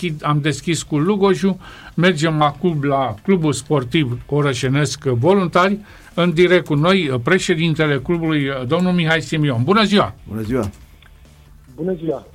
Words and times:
deschid, 0.00 0.24
am 0.24 0.40
deschis 0.40 0.82
cu 0.82 0.98
Lugoju, 0.98 1.60
mergem 1.94 2.42
acum 2.42 2.82
la 2.82 3.14
Clubul 3.22 3.52
Sportiv 3.52 4.18
Orășenesc 4.26 5.04
Voluntari, 5.04 5.78
în 6.14 6.32
direct 6.32 6.66
cu 6.66 6.74
noi 6.74 7.20
președintele 7.22 7.98
clubului, 7.98 8.50
domnul 8.66 8.92
Mihai 8.92 9.20
Simion. 9.20 9.62
Bună 9.62 9.84
ziua! 9.84 10.14
Bună 10.28 10.42
ziua! 10.42 10.70
Bună 11.74 11.94
ziua! 11.94 12.26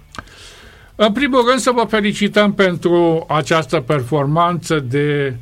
În 0.95 1.11
primul 1.11 1.45
rând 1.47 1.59
să 1.59 1.71
vă 1.71 1.85
felicităm 1.89 2.53
pentru 2.53 3.25
această 3.27 3.79
performanță 3.79 4.79
de 4.79 5.35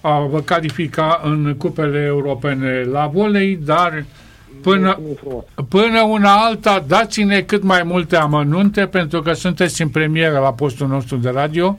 a 0.00 0.18
vă 0.20 0.40
califica 0.40 1.20
în 1.24 1.54
cupele 1.58 1.98
europene 1.98 2.84
la 2.84 3.06
volei, 3.06 3.56
dar 3.56 4.04
până, 4.62 5.00
până 5.68 6.02
una 6.02 6.34
alta 6.34 6.84
dați-ne 6.86 7.40
cât 7.40 7.62
mai 7.62 7.82
multe 7.82 8.16
amănunte 8.16 8.86
pentru 8.86 9.22
că 9.22 9.32
sunteți 9.32 9.82
în 9.82 9.88
premieră 9.88 10.38
la 10.38 10.52
postul 10.52 10.86
nostru 10.86 11.16
de 11.16 11.30
radio 11.30 11.74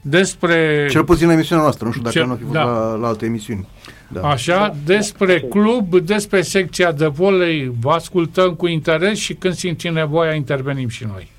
despre... 0.00 0.86
Cel 0.90 1.04
puțin 1.04 1.28
emisiunea 1.28 1.62
noastră, 1.62 1.86
nu 1.86 1.92
știu 1.92 2.02
dacă 2.02 2.18
ce, 2.18 2.24
nu 2.24 2.34
fi 2.34 2.52
da. 2.52 2.62
la, 2.62 2.94
la 2.94 3.06
alte 3.06 3.24
emisiuni. 3.24 3.68
Da. 4.08 4.20
Așa, 4.20 4.58
da, 4.58 4.74
despre 4.84 5.38
da, 5.38 5.48
club, 5.48 5.98
despre 5.98 6.42
secția 6.42 6.92
de 6.92 7.06
volei, 7.06 7.72
vă 7.80 7.90
ascultăm 7.90 8.54
cu 8.54 8.66
interes 8.66 9.18
și 9.18 9.34
când 9.34 9.54
simțim 9.54 9.92
nevoia 9.92 10.34
intervenim 10.34 10.88
și 10.88 11.04
noi. 11.04 11.30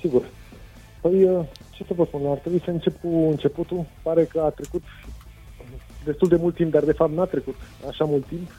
Sigur. 0.00 0.22
Păi, 1.00 1.24
uh, 1.24 1.44
ce 1.70 1.84
să 1.86 1.92
vă 1.96 2.04
spun, 2.04 2.20
ar 2.26 2.36
trebui 2.36 2.60
să 2.64 2.70
încep 2.70 3.00
cu 3.00 3.28
începutul. 3.30 3.86
Pare 4.02 4.24
că 4.24 4.40
a 4.40 4.48
trecut 4.48 4.82
destul 6.04 6.28
de 6.28 6.36
mult 6.36 6.54
timp, 6.54 6.72
dar 6.72 6.82
de 6.82 6.92
fapt 6.92 7.12
n-a 7.12 7.24
trecut 7.24 7.54
așa 7.88 8.04
mult 8.04 8.26
timp. 8.26 8.50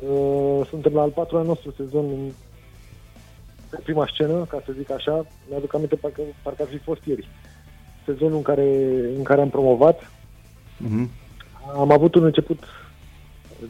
Uh, 0.00 0.66
suntem 0.68 0.92
la 0.92 1.00
al 1.00 1.10
patrulea 1.10 1.46
nostru 1.46 1.74
sezon 1.76 2.04
în 2.04 2.30
prima 3.82 4.08
scenă, 4.12 4.44
ca 4.48 4.62
să 4.64 4.72
zic 4.76 4.90
așa. 4.90 5.26
Mi-aduc 5.48 5.74
aminte 5.74 5.96
parcă, 5.96 6.22
parcă 6.42 6.62
ar 6.62 6.68
fi 6.68 6.78
fost 6.78 7.04
ieri. 7.04 7.28
Sezonul 8.04 8.36
în 8.36 8.42
care, 8.42 8.68
în 9.16 9.22
care 9.22 9.40
am 9.40 9.50
promovat. 9.50 10.00
Uh-huh. 10.00 11.08
Am 11.76 11.90
avut 11.90 12.14
un 12.14 12.24
început 12.24 12.64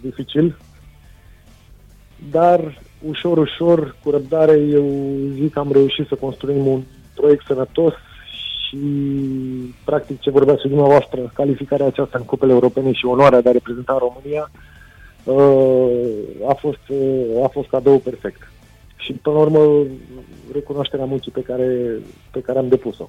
dificil, 0.00 0.58
dar 2.30 2.80
ușor, 3.08 3.38
ușor, 3.38 3.96
cu 4.02 4.10
răbdare, 4.10 4.58
eu 4.58 4.86
zic 5.32 5.52
că 5.52 5.58
am 5.58 5.72
reușit 5.72 6.06
să 6.06 6.14
construim 6.14 6.66
un 6.66 6.82
proiect 7.14 7.46
sănătos 7.46 7.92
și, 8.68 8.78
practic, 9.84 10.20
ce 10.20 10.30
vorbea 10.30 10.56
și 10.56 10.68
dumneavoastră, 10.68 11.30
calificarea 11.34 11.86
aceasta 11.86 12.18
în 12.18 12.24
cupele 12.24 12.52
europene 12.52 12.92
și 12.92 13.06
onoarea 13.06 13.40
de 13.40 13.48
a 13.48 13.52
reprezenta 13.52 13.98
România 13.98 14.50
uh, 14.52 14.71
a 16.48 16.54
fost, 16.54 16.88
uh, 16.88 17.44
a 17.44 17.48
fost 17.48 17.68
cadou 17.68 17.98
perfect. 17.98 18.50
Și, 18.96 19.12
până 19.12 19.36
la 19.36 19.42
urmă, 19.42 19.86
recunoașterea 20.52 21.04
muncii 21.04 21.32
pe 21.32 21.42
care, 21.42 21.98
pe 22.30 22.40
care 22.40 22.58
am 22.58 22.68
depus-o. 22.68 23.08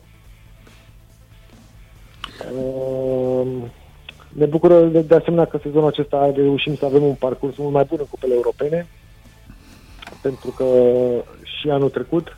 Uh, 2.57 3.47
ne 4.29 4.45
bucură 4.45 4.83
de, 4.85 5.01
de 5.01 5.15
asemenea 5.15 5.45
că 5.45 5.59
sezonul 5.63 5.87
acesta 5.87 6.31
reușim 6.35 6.75
să 6.75 6.85
avem 6.85 7.03
un 7.03 7.13
parcurs 7.13 7.57
mult 7.57 7.73
mai 7.73 7.85
bun 7.89 7.97
în 7.99 8.07
cupele 8.09 8.33
europene 8.33 8.87
pentru 10.21 10.49
că 10.49 10.65
și 11.43 11.69
anul 11.69 11.89
trecut 11.89 12.37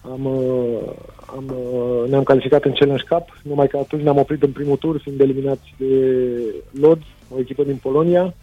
am, 0.00 0.24
uh, 0.24 0.92
am, 1.36 1.44
uh, 1.46 2.08
ne-am 2.08 2.22
calificat 2.22 2.64
în 2.64 2.72
Challenge 2.72 3.04
Cup, 3.08 3.38
numai 3.42 3.68
că 3.68 3.76
atunci 3.76 4.02
ne-am 4.02 4.18
oprit 4.18 4.42
în 4.42 4.52
primul 4.52 4.76
tur, 4.76 5.00
fiind 5.00 5.20
eliminați 5.20 5.74
de 5.76 5.94
Lod, 6.80 7.02
o 7.34 7.38
echipă 7.38 7.62
din 7.62 7.76
Polonia. 7.76 8.34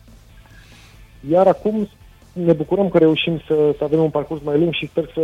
Iar 1.30 1.48
acum 1.48 1.88
ne 2.34 2.54
bucurăm 2.54 2.90
că 2.90 2.98
reușim 2.98 3.42
să, 3.48 3.76
să 3.78 3.84
avem 3.84 4.04
un 4.04 4.10
parcurs 4.10 4.42
mai 4.44 4.60
lung 4.60 4.74
și 4.74 4.88
sper 4.88 5.10
să, 5.14 5.22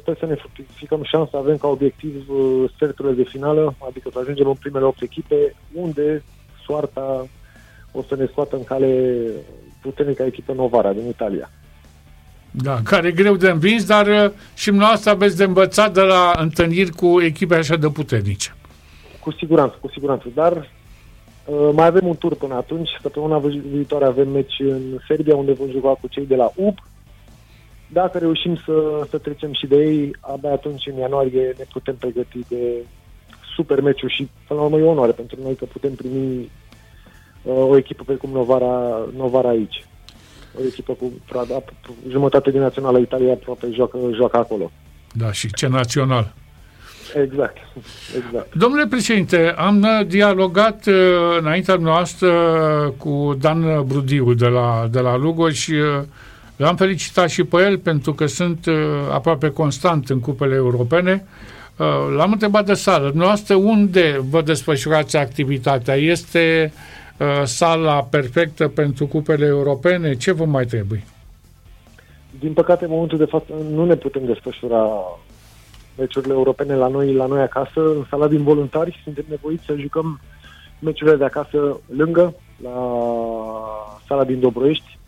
sper 0.00 0.16
să 0.18 0.26
ne 0.26 0.34
fructificăm 0.34 1.02
șansa 1.02 1.28
să 1.30 1.36
avem 1.36 1.56
ca 1.56 1.68
obiectiv 1.68 2.24
uh, 2.28 2.70
sferturile 2.74 3.14
de 3.14 3.28
finală, 3.28 3.74
adică 3.88 4.08
să 4.12 4.18
ajungem 4.18 4.46
în 4.46 4.54
primele 4.54 4.84
8 4.84 5.02
echipe, 5.02 5.54
unde 5.72 6.22
soarta 6.66 7.26
o 7.92 8.02
să 8.02 8.16
ne 8.16 8.26
scoată 8.30 8.56
în 8.56 8.64
cale 8.64 9.20
puternica 9.80 10.26
echipă 10.26 10.52
Novara 10.52 10.92
din 10.92 11.06
Italia. 11.06 11.50
Da, 12.50 12.80
care 12.84 13.08
e 13.08 13.12
greu 13.12 13.36
de 13.36 13.50
învins, 13.50 13.84
dar 13.84 14.06
uh, 14.06 14.30
și 14.54 14.66
dumneavoastră 14.66 15.10
aveți 15.10 15.36
de 15.36 15.44
învățat 15.44 15.92
de 15.92 16.00
la 16.00 16.32
întâlniri 16.38 16.90
cu 16.90 17.20
echipe 17.20 17.54
așa 17.54 17.76
de 17.76 17.88
puternice. 17.88 18.54
Cu 19.20 19.32
siguranță, 19.32 19.76
cu 19.80 19.88
siguranță, 19.88 20.28
dar 20.34 20.52
uh, 20.52 20.64
mai 21.72 21.86
avem 21.86 22.06
un 22.06 22.16
tur 22.16 22.34
până 22.34 22.54
atunci. 22.54 22.88
Săptămâna 23.02 23.38
viitoare 23.72 24.04
avem 24.04 24.28
meci 24.28 24.58
în 24.58 24.98
Serbia, 25.06 25.36
unde 25.36 25.52
vom 25.52 25.70
juca 25.70 25.88
cu 25.88 26.06
cei 26.08 26.26
de 26.26 26.36
la 26.36 26.52
UB. 26.56 26.78
Dacă 27.92 28.18
reușim 28.18 28.56
să, 28.56 29.06
să 29.10 29.18
trecem 29.18 29.52
și 29.52 29.66
de 29.66 29.76
ei, 29.76 30.16
abia 30.20 30.52
atunci, 30.52 30.86
în 30.86 30.96
ianuarie, 30.96 31.54
ne 31.58 31.64
putem 31.72 31.94
pregăti 31.94 32.38
de 32.48 32.84
super 33.54 33.80
meciuri 33.80 34.14
și, 34.14 34.28
până 34.46 34.60
la 34.60 34.66
urmă, 34.66 34.78
e 34.78 34.82
onoare 34.82 35.12
pentru 35.12 35.36
noi 35.42 35.54
că 35.54 35.64
putem 35.64 35.94
primi 35.94 36.50
uh, 37.42 37.68
o 37.68 37.76
echipă 37.76 38.02
precum 38.06 38.30
Novara, 38.30 39.06
Novara 39.16 39.48
aici 39.48 39.84
o 40.58 40.64
echipă 40.66 40.92
cu 40.92 41.12
Prada, 41.28 41.62
jumătate 42.08 42.50
din 42.50 42.60
națională 42.60 42.98
Italia 42.98 43.32
aproape 43.32 43.70
joacă, 43.70 43.98
joacă 44.14 44.36
acolo. 44.36 44.70
Da, 45.12 45.32
și 45.32 45.52
ce 45.52 45.66
național. 45.66 46.32
Exact, 47.22 47.56
exact. 48.16 48.54
Domnule 48.54 48.86
președinte, 48.86 49.54
am 49.56 49.86
dialogat 50.06 50.86
uh, 50.86 50.94
înaintea 51.40 51.74
noastră 51.74 52.32
cu 52.96 53.36
Dan 53.40 53.84
Brudiu 53.86 54.34
de 54.34 54.46
la, 54.46 54.88
de 54.90 55.00
la 55.00 55.16
Lugo 55.16 55.48
și 55.48 55.72
uh, 55.72 56.02
l-am 56.56 56.76
felicitat 56.76 57.28
și 57.28 57.44
pe 57.44 57.56
el 57.56 57.78
pentru 57.78 58.14
că 58.14 58.26
sunt 58.26 58.66
uh, 58.66 58.74
aproape 59.12 59.48
constant 59.48 60.08
în 60.08 60.20
cupele 60.20 60.54
europene. 60.54 61.24
L-am 62.16 62.32
întrebat 62.32 62.66
de 62.66 62.74
sală. 62.74 63.10
Noastră, 63.14 63.54
unde 63.54 64.20
vă 64.30 64.42
desfășurați 64.42 65.16
activitatea? 65.16 65.94
Este 65.94 66.72
uh, 66.74 66.80
Uh, 67.22 67.42
sala 67.44 68.02
perfectă 68.10 68.68
pentru 68.68 69.06
cupele 69.06 69.46
europene? 69.46 70.14
Ce 70.16 70.32
vă 70.32 70.44
mai 70.44 70.64
trebuie? 70.64 71.04
Din 72.40 72.52
păcate, 72.52 72.84
în 72.84 72.90
momentul 72.90 73.18
de 73.18 73.24
față, 73.24 73.52
nu 73.70 73.84
ne 73.84 73.94
putem 73.96 74.24
desfășura 74.24 74.88
meciurile 75.98 76.32
europene 76.32 76.74
la 76.74 76.88
noi, 76.88 77.14
la 77.14 77.26
noi 77.26 77.40
acasă, 77.40 77.80
în 77.80 78.04
sala 78.08 78.28
din 78.28 78.42
voluntari. 78.42 79.00
Suntem 79.04 79.24
nevoiți 79.28 79.64
să 79.64 79.74
jucăm 79.76 80.20
meciurile 80.78 81.16
de 81.16 81.24
acasă 81.24 81.80
lângă, 81.96 82.34
la 82.62 82.76
sala 84.06 84.24
din 84.24 84.40
Dobroiești. 84.40 84.98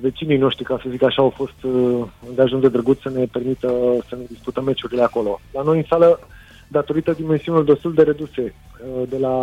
Vecinii 0.00 0.36
noștri, 0.36 0.64
ca 0.64 0.78
să 0.82 0.88
zic 0.90 1.02
așa, 1.02 1.22
au 1.22 1.30
fost 1.30 1.62
uh, 1.62 2.06
de 2.34 2.42
ajuns 2.42 2.62
de 2.62 2.68
drăguț 2.68 3.00
să 3.00 3.10
ne 3.10 3.24
permită 3.24 3.68
să 4.08 4.16
ne 4.16 4.24
disputăm 4.28 4.64
meciurile 4.64 5.02
acolo. 5.02 5.40
La 5.52 5.62
noi 5.62 5.76
în 5.76 5.84
sală, 5.88 6.20
datorită 6.68 7.12
dimensiunilor 7.12 7.66
destul 7.66 7.94
de 7.94 8.02
reduse, 8.02 8.54
uh, 9.00 9.08
de 9.08 9.18
la 9.18 9.36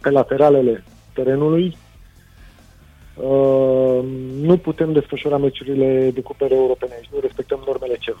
pe 0.00 0.10
lateralele 0.10 0.84
terenului. 1.12 1.76
Uh, 3.16 4.04
nu 4.40 4.56
putem 4.56 4.92
desfășura 4.92 5.36
meciurile 5.36 6.10
de 6.14 6.20
cupere 6.20 6.54
europene 6.54 6.98
și 7.02 7.08
nu 7.12 7.20
respectăm 7.20 7.62
normele 7.66 7.96
CEF. 7.96 8.16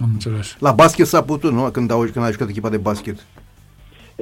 Am 0.00 0.08
înțeles. 0.12 0.56
La 0.58 0.72
basket 0.72 1.06
s-a 1.06 1.22
putut, 1.22 1.52
nu? 1.52 1.70
Când, 1.70 1.90
au, 1.90 2.00
când 2.00 2.24
a 2.24 2.30
jucat 2.30 2.48
echipa 2.48 2.68
de 2.68 2.76
basket. 2.76 3.26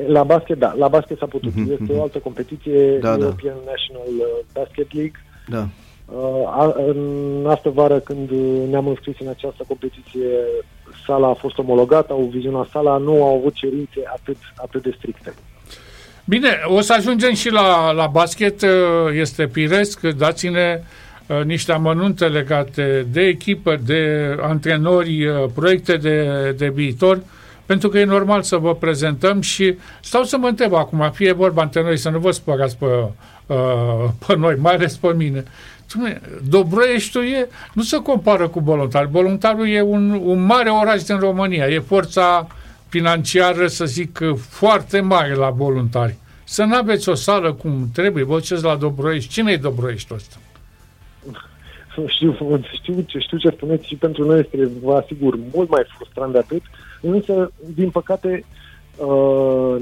La 0.07 0.23
basket, 0.23 0.59
da. 0.59 0.75
La 0.79 0.89
basket 0.89 1.19
s-a 1.19 1.27
putut. 1.27 1.53
Uh-huh, 1.53 1.73
este 1.73 1.93
uh-huh. 1.93 1.99
o 1.99 2.03
altă 2.03 2.19
competiție, 2.19 2.99
da, 2.99 3.17
da. 3.17 3.25
European 3.25 3.55
da. 3.65 3.71
National 3.71 4.09
uh, 4.19 4.45
Basket 4.53 4.95
League. 4.95 5.25
Da. 5.49 5.69
Uh, 6.05 6.47
a, 6.47 6.75
în 6.87 7.45
astă 7.49 7.69
vară, 7.69 7.99
când 7.99 8.31
ne-am 8.71 8.87
înscris 8.87 9.15
în 9.21 9.29
această 9.29 9.65
competiție, 9.69 10.29
sala 11.07 11.29
a 11.29 11.35
fost 11.35 11.59
omologată, 11.59 12.13
au 12.13 12.29
vizionat 12.33 12.69
sala, 12.69 12.97
nu 12.97 13.25
au 13.25 13.37
avut 13.39 13.55
cerințe 13.55 14.01
atât, 14.15 14.37
atât 14.55 14.83
de 14.83 14.95
stricte. 14.99 15.35
Bine, 16.25 16.49
o 16.67 16.81
să 16.81 16.93
ajungem 16.93 17.35
și 17.35 17.51
la, 17.51 17.91
la 17.91 18.07
basket, 18.07 18.63
uh, 18.63 18.69
este 19.13 19.47
piresc, 19.47 20.01
dați-ne 20.01 20.79
uh, 20.79 20.85
niște 21.45 21.73
amănunte 21.73 22.27
legate 22.27 23.07
de 23.13 23.21
echipă, 23.21 23.81
de 23.85 24.37
antrenori, 24.41 25.27
uh, 25.27 25.45
proiecte 25.55 25.97
de, 25.97 26.25
de 26.59 26.69
viitor, 26.69 27.21
pentru 27.67 27.89
că 27.89 27.99
e 27.99 28.05
normal 28.05 28.43
să 28.43 28.57
vă 28.57 28.75
prezentăm 28.75 29.41
și 29.41 29.75
stau 30.01 30.23
să 30.23 30.37
mă 30.37 30.47
întreb 30.47 30.75
acum, 30.75 31.11
fie 31.15 31.33
vorba 31.33 31.63
între 31.63 31.83
noi, 31.83 31.97
să 31.97 32.11
nu 32.11 32.19
vă 32.19 32.31
spărați 32.31 32.77
pe, 32.77 32.87
pe 34.27 34.37
noi, 34.37 34.55
mai 34.59 34.75
ales 34.75 34.97
pe 34.97 35.13
mine. 35.17 35.45
Dobroieștiul 36.49 37.25
e, 37.25 37.49
nu 37.73 37.83
se 37.83 37.97
compară 37.97 38.49
cu 38.49 38.61
voluntar. 38.61 39.07
Voluntarul 39.07 39.69
e 39.69 39.81
un, 39.83 40.21
un 40.25 40.45
mare 40.45 40.71
oraș 40.71 41.03
din 41.03 41.19
România, 41.19 41.67
e 41.67 41.79
forța 41.79 42.47
financiară, 42.89 43.67
să 43.67 43.85
zic, 43.85 44.19
foarte 44.49 45.01
mare 45.01 45.35
la 45.35 45.51
voluntari. 45.51 46.17
Să 46.45 46.65
nu 46.65 46.77
aveți 46.77 47.09
o 47.09 47.15
sală 47.15 47.53
cum 47.53 47.91
trebuie, 47.93 48.25
vă 48.25 48.35
duceți 48.35 48.63
la 48.63 48.77
Dobroiești. 48.77 49.33
Cine 49.33 49.53
e 49.53 49.57
Dobroiești 49.57 50.15
ăsta? 50.15 50.37
Știu, 52.07 52.35
știu, 52.73 53.01
ce, 53.07 53.19
știu 53.19 53.39
ce 53.39 53.51
spuneți 53.51 53.87
și 53.87 53.97
pentru 53.97 54.25
noi 54.25 54.39
este, 54.39 54.71
vă 54.83 54.95
asigur, 54.95 55.39
mult 55.55 55.71
mai 55.71 55.83
frustrant 55.97 56.33
de 56.33 56.39
atât, 56.39 56.63
însă, 57.01 57.53
din 57.75 57.91
păcate, 57.91 58.45
uh, 58.97 59.77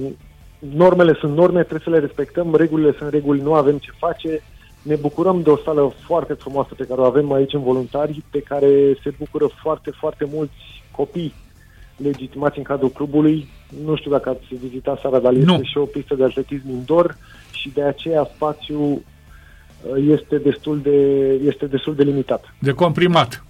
normele 0.58 1.16
sunt 1.20 1.36
norme, 1.36 1.60
trebuie 1.60 1.80
să 1.84 1.90
le 1.90 1.98
respectăm, 1.98 2.54
regulile 2.54 2.94
sunt 2.98 3.10
reguli, 3.10 3.40
nu 3.40 3.54
avem 3.54 3.78
ce 3.78 3.90
face, 3.98 4.42
ne 4.82 4.94
bucurăm 4.94 5.42
de 5.42 5.50
o 5.50 5.56
sală 5.56 5.92
foarte 6.06 6.32
frumoasă 6.32 6.74
pe 6.74 6.84
care 6.84 7.00
o 7.00 7.04
avem 7.04 7.32
aici 7.32 7.52
în 7.52 7.62
voluntari, 7.62 8.22
pe 8.30 8.40
care 8.40 8.98
se 9.02 9.12
bucură 9.18 9.46
foarte, 9.62 9.90
foarte 9.90 10.28
mulți 10.32 10.82
copii 10.90 11.34
legitimați 11.96 12.58
în 12.58 12.64
cadrul 12.64 12.90
clubului. 12.90 13.48
Nu 13.84 13.96
știu 13.96 14.10
dacă 14.10 14.28
ați 14.28 14.54
vizitat 14.54 15.00
Sara, 15.00 15.18
dar 15.18 15.32
este 15.32 15.62
și 15.62 15.78
o 15.78 15.84
pistă 15.84 16.14
de 16.14 16.24
atletism 16.24 16.70
indoor 16.70 17.16
și 17.50 17.70
de 17.70 17.82
aceea 17.82 18.30
spațiul 18.34 18.92
uh, 18.92 19.00
este 19.96 20.38
destul 20.38 20.80
de, 20.80 20.90
este 21.46 21.66
destul 21.66 21.94
de 21.94 22.02
limitat. 22.02 22.54
De 22.58 22.72
comprimat. 22.72 23.44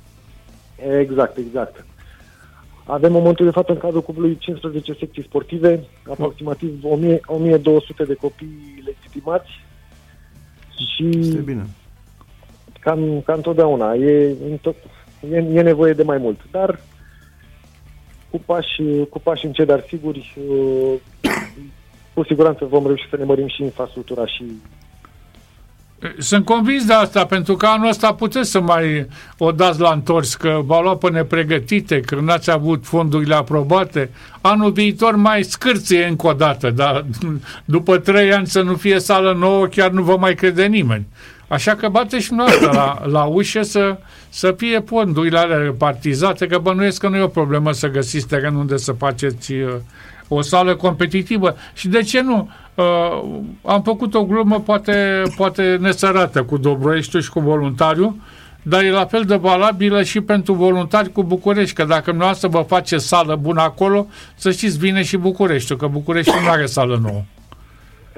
Exact, 1.01 1.37
exact. 1.37 1.85
Avem 2.85 3.15
în 3.15 3.19
momentul 3.19 3.45
de 3.45 3.51
față 3.51 3.73
în 3.73 3.79
cadrul 3.79 4.03
clubului 4.03 4.37
15 4.39 4.97
secții 4.99 5.23
sportive, 5.23 5.85
aproximativ 6.11 6.85
1000, 6.85 7.21
1200 7.27 8.05
de 8.05 8.15
copii 8.15 8.83
legitimați 8.85 9.51
și 10.97 11.19
este 11.19 11.39
bine. 11.39 11.67
Ca, 12.81 12.99
ca 13.25 13.33
întotdeauna, 13.33 13.95
e, 13.95 14.35
e, 15.31 15.37
e 15.37 15.63
nevoie 15.63 15.93
de 15.93 16.03
mai 16.03 16.19
mult, 16.19 16.41
dar 16.51 16.81
cu 18.31 18.41
pași, 18.47 18.83
cu 19.11 19.19
pași 19.19 19.47
încet, 19.47 19.67
dar 19.67 19.85
siguri, 19.89 20.37
uh, 20.49 20.95
cu 22.15 22.25
siguranță 22.25 22.65
vom 22.65 22.87
reuși 22.87 23.09
să 23.09 23.17
ne 23.17 23.25
mărim 23.25 23.49
și 23.49 23.63
infrastructura 23.63 24.27
și 24.27 24.45
sunt 26.19 26.45
convins 26.45 26.85
de 26.85 26.93
asta, 26.93 27.27
pentru 27.27 27.57
că 27.57 27.67
anul 27.67 27.89
ăsta 27.89 28.15
puteți 28.15 28.51
să 28.51 28.61
mai 28.61 29.07
o 29.39 29.53
dați 29.53 29.81
la 29.81 29.91
întors, 29.91 30.35
că 30.35 30.61
v-au 30.65 30.83
luat 30.83 30.99
pe 30.99 31.11
nepregătite, 31.11 32.01
că 32.01 32.15
n-ați 32.15 32.51
avut 32.51 32.85
fondurile 32.85 33.35
aprobate. 33.35 34.11
Anul 34.41 34.71
viitor 34.71 35.17
mai 35.17 35.43
scârție 35.43 36.05
încă 36.05 36.27
o 36.27 36.33
dată, 36.33 36.71
dar 36.71 37.05
după 37.65 37.99
trei 37.99 38.33
ani 38.33 38.47
să 38.47 38.63
nu 38.63 38.75
fie 38.75 38.99
sală 38.99 39.33
nouă, 39.39 39.67
chiar 39.67 39.91
nu 39.91 40.03
vă 40.03 40.17
mai 40.17 40.35
crede 40.35 40.67
nimeni. 40.67 41.07
Așa 41.49 41.75
că 41.75 41.89
bate 41.89 42.21
și 42.21 42.35
noastră 42.35 42.71
la, 42.73 43.03
la 43.17 43.25
ușă 43.25 43.63
să, 43.63 43.99
să 44.29 44.55
fie 44.57 44.83
fondurile 44.87 45.39
alea 45.39 45.59
repartizate, 45.59 46.47
că 46.47 46.59
bănuiesc 46.59 47.01
că 47.01 47.09
nu 47.09 47.17
e 47.17 47.23
o 47.23 47.29
problemă 47.29 47.73
să 47.73 47.89
găsiți 47.89 48.27
teren 48.27 48.55
unde 48.55 48.77
să 48.77 48.93
faceți 48.93 49.53
uh, 49.53 49.75
o 50.29 50.41
sală 50.41 50.77
competitivă. 50.77 51.57
Și 51.75 51.89
de 51.89 52.03
ce 52.03 52.21
nu? 52.21 52.51
Uh, 52.79 53.23
am 53.63 53.83
făcut 53.83 54.15
o 54.15 54.25
glumă 54.25 54.61
poate, 54.61 55.23
poate 55.37 55.77
nesărată 55.81 56.45
cu 56.45 56.57
Dobroieștiul 56.57 57.23
și 57.23 57.31
cu 57.31 57.41
voluntariu, 57.41 58.17
dar 58.63 58.83
e 58.83 58.91
la 58.91 59.05
fel 59.05 59.23
de 59.23 59.37
valabilă 59.37 60.03
și 60.03 60.21
pentru 60.21 60.53
voluntari 60.53 61.13
cu 61.13 61.23
București, 61.23 61.75
că 61.75 61.85
dacă 61.85 62.13
nu 62.13 62.33
să 62.33 62.49
vă 62.49 62.61
face 62.61 62.99
sală 62.99 63.37
bună 63.37 63.61
acolo, 63.61 64.07
să 64.37 64.51
știți, 64.51 64.79
vine 64.79 65.03
și 65.03 65.17
Bucureștiul, 65.17 65.79
că 65.79 65.87
Bucureștiul 65.87 66.43
nu 66.43 66.49
are 66.49 66.67
sală 66.67 66.99
nouă. 67.03 67.23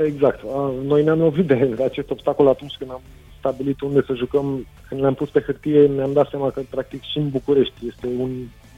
Exact. 0.07 0.41
Noi 0.87 1.05
ne-am 1.05 1.19
lovit 1.19 1.47
de 1.47 1.77
acest 1.85 2.11
obstacol 2.11 2.49
atunci 2.49 2.75
când 2.79 2.91
am 2.91 3.01
stabilit 3.39 3.81
unde 3.81 4.03
să 4.07 4.15
jucăm. 4.15 4.67
Când 4.89 5.01
le-am 5.01 5.15
pus 5.15 5.29
pe 5.29 5.41
hârtie, 5.41 5.87
ne-am 5.87 6.13
dat 6.13 6.29
seama 6.29 6.51
că, 6.51 6.61
practic, 6.71 7.03
și 7.03 7.19
în 7.19 7.29
București 7.29 7.87
este 7.87 8.09
un, 8.19 8.31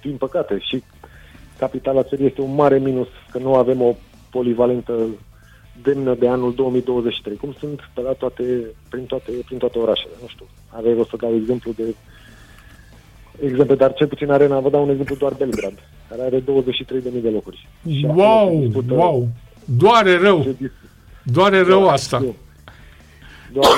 din 0.03 0.17
păcate, 0.17 0.59
și 0.61 0.83
capitala 1.59 2.03
țării 2.03 2.27
este 2.27 2.41
un 2.41 2.55
mare 2.55 2.79
minus 2.79 3.09
că 3.31 3.39
nu 3.39 3.55
avem 3.55 3.81
o 3.83 3.95
polivalentă 4.31 4.93
demnă 5.83 6.15
de 6.15 6.29
anul 6.29 6.55
2023, 6.55 7.37
cum 7.37 7.55
sunt 7.59 7.91
pe 7.95 8.01
la 8.01 8.13
toate, 8.13 8.43
prin, 8.89 9.05
toate, 9.05 9.31
prin 9.45 9.59
toate 9.59 9.79
orașele. 9.79 10.13
Nu 10.21 10.29
știu, 10.29 10.47
avei 10.69 10.99
o 10.99 11.05
să 11.05 11.17
dau 11.17 11.35
exemplu 11.35 11.73
de 11.73 11.95
exemple, 13.41 13.75
dar 13.75 13.93
cel 13.93 14.07
puțin 14.07 14.31
arena, 14.31 14.61
vă 14.61 14.71
dau 14.71 14.83
un 14.83 14.91
exemplu 14.91 15.15
doar 15.15 15.33
Belgrad, 15.33 15.79
care 16.09 16.23
are 16.23 16.41
23.000 16.41 16.45
de 17.23 17.31
locuri. 17.31 17.69
Wow, 18.03 18.61
dispută, 18.61 18.95
wow, 18.95 19.29
doare 19.65 20.17
rău, 20.17 20.57
doare 21.23 21.61
rău 21.61 21.89
asta. 21.89 22.25
Doare 23.53 23.69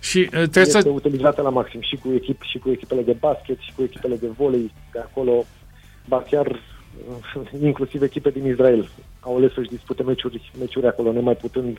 și 0.00 0.10
și 0.10 0.18
uh, 0.18 0.28
trebuie 0.28 0.62
este 0.62 0.80
să... 0.80 0.88
utilizată 0.88 1.42
la 1.42 1.48
maxim 1.48 1.80
și 1.80 1.96
cu, 1.96 2.12
echip, 2.14 2.42
și 2.42 2.58
cu 2.58 2.70
echipele 2.70 3.02
de 3.02 3.16
basket 3.20 3.58
și 3.58 3.72
cu 3.76 3.82
echipele 3.82 4.16
de 4.16 4.28
volei 4.36 4.72
de 4.92 4.98
acolo, 4.98 5.44
ba 6.08 6.22
chiar 6.30 6.46
uh, 6.46 6.58
inclusiv 7.62 8.02
echipe 8.02 8.30
din 8.30 8.46
Israel 8.46 8.88
au 9.20 9.36
ales 9.36 9.52
să-și 9.52 9.68
dispute 9.68 10.02
meciuri, 10.02 10.52
meciuri 10.58 10.86
acolo, 10.86 11.12
nemai 11.12 11.34
putând 11.34 11.78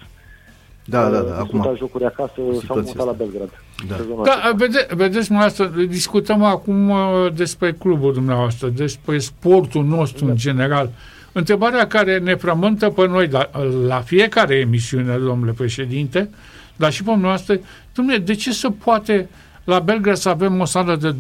da, 0.85 1.09
da, 1.09 1.19
da, 1.19 1.37
acum 1.37 1.75
jocuri 1.77 2.05
acasă 2.05 2.33
sau 2.67 2.77
mutat 2.77 3.05
la 3.05 3.11
Belgrad. 3.11 3.49
Da, 3.87 3.95
da 4.23 4.51
vede, 4.55 4.87
vedeți, 4.89 5.27
dumneavoastră, 5.27 5.71
discutăm 5.87 6.43
acum 6.43 6.89
uh, 6.89 6.97
despre 7.35 7.73
clubul 7.73 8.13
dumneavoastră, 8.13 8.67
despre 8.67 9.17
sportul 9.17 9.83
nostru 9.83 10.25
da. 10.25 10.31
în 10.31 10.37
general. 10.37 10.89
Întrebarea 11.31 11.87
care 11.87 12.19
ne 12.19 12.35
frământă 12.35 12.89
pe 12.89 13.07
noi 13.07 13.27
la, 13.27 13.49
la 13.87 14.01
fiecare 14.01 14.55
emisiune, 14.55 15.17
domnule 15.17 15.51
președinte, 15.51 16.29
dar 16.75 16.91
și 16.91 17.03
pe 17.03 17.15
noastră, 17.15 17.59
domnule, 17.95 18.17
de 18.17 18.33
ce 18.33 18.51
se 18.51 18.69
poate 18.83 19.29
la 19.63 19.79
Belgrad 19.79 20.15
să 20.15 20.29
avem 20.29 20.59
o 20.59 20.65
sală 20.65 20.95
de 20.95 21.15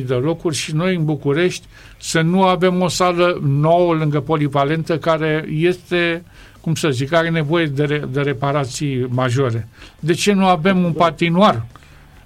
23.000 0.00 0.04
de 0.06 0.14
locuri 0.14 0.56
și 0.56 0.74
noi 0.74 0.94
în 0.94 1.04
București 1.04 1.66
să 1.98 2.20
nu 2.20 2.42
avem 2.42 2.82
o 2.82 2.88
sală 2.88 3.40
nouă 3.42 3.94
lângă 3.94 4.20
polivalentă 4.20 4.98
care 4.98 5.46
este, 5.50 6.22
cum 6.60 6.74
să 6.74 6.90
zic, 6.90 7.12
are 7.12 7.30
nevoie 7.30 7.66
de, 7.66 7.84
re, 7.84 8.04
de 8.12 8.20
reparații 8.20 9.06
majore. 9.08 9.68
De 10.00 10.12
ce 10.12 10.32
nu 10.32 10.46
avem 10.46 10.84
un 10.84 10.92
patinoar? 10.92 11.66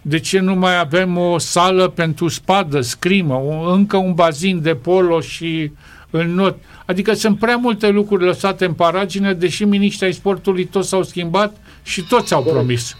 De 0.02 0.18
ce 0.18 0.38
nu 0.38 0.54
mai 0.54 0.78
avem 0.78 1.16
o 1.16 1.38
sală 1.38 1.88
pentru 1.88 2.28
spadă, 2.28 2.80
scrimă, 2.80 3.34
o, 3.34 3.72
încă 3.72 3.96
un 3.96 4.14
bazin 4.14 4.62
de 4.62 4.74
polo 4.74 5.20
și 5.20 5.72
în 6.10 6.34
not? 6.34 6.56
Adică 6.86 7.12
sunt 7.12 7.38
prea 7.38 7.56
multe 7.56 7.88
lucruri 7.88 8.24
lăsate 8.24 8.64
în 8.64 8.72
paragine, 8.72 9.32
deși 9.32 9.64
miniștrii 9.64 10.06
ai 10.06 10.12
sportului 10.12 10.64
toți 10.64 10.88
s-au 10.88 11.02
schimbat 11.02 11.56
și 11.82 12.02
toți 12.02 12.34
au 12.34 12.42
promis 12.42 12.96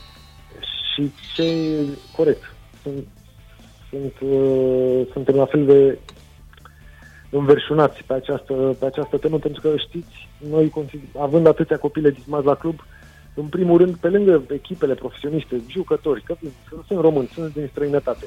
și 0.95 1.13
ce 1.35 1.45
corect. 2.17 2.55
Sunt, 2.83 3.07
sunt, 3.91 4.13
uh, 4.21 5.07
suntem 5.13 5.35
la 5.35 5.45
fel 5.45 5.65
de 5.65 5.99
înverșunați 7.31 8.05
pe 8.07 8.15
această, 8.15 8.77
pe 8.79 8.87
această 8.87 9.17
temă, 9.17 9.39
pentru 9.39 9.61
că 9.61 9.77
știți, 9.77 10.29
noi 10.51 10.73
având 11.19 11.47
atâția 11.47 11.79
copii 11.79 12.03
legismați 12.03 12.47
la 12.47 12.55
club, 12.55 12.85
în 13.35 13.47
primul 13.47 13.79
rând, 13.79 13.97
pe 13.97 14.09
lângă 14.09 14.43
echipele 14.49 14.95
profesioniste, 14.95 15.61
jucători, 15.69 16.23
că 16.23 16.37
sunt, 16.41 16.85
sunt 16.87 17.01
români, 17.01 17.31
sunt 17.35 17.53
din 17.53 17.69
străinătate, 17.71 18.27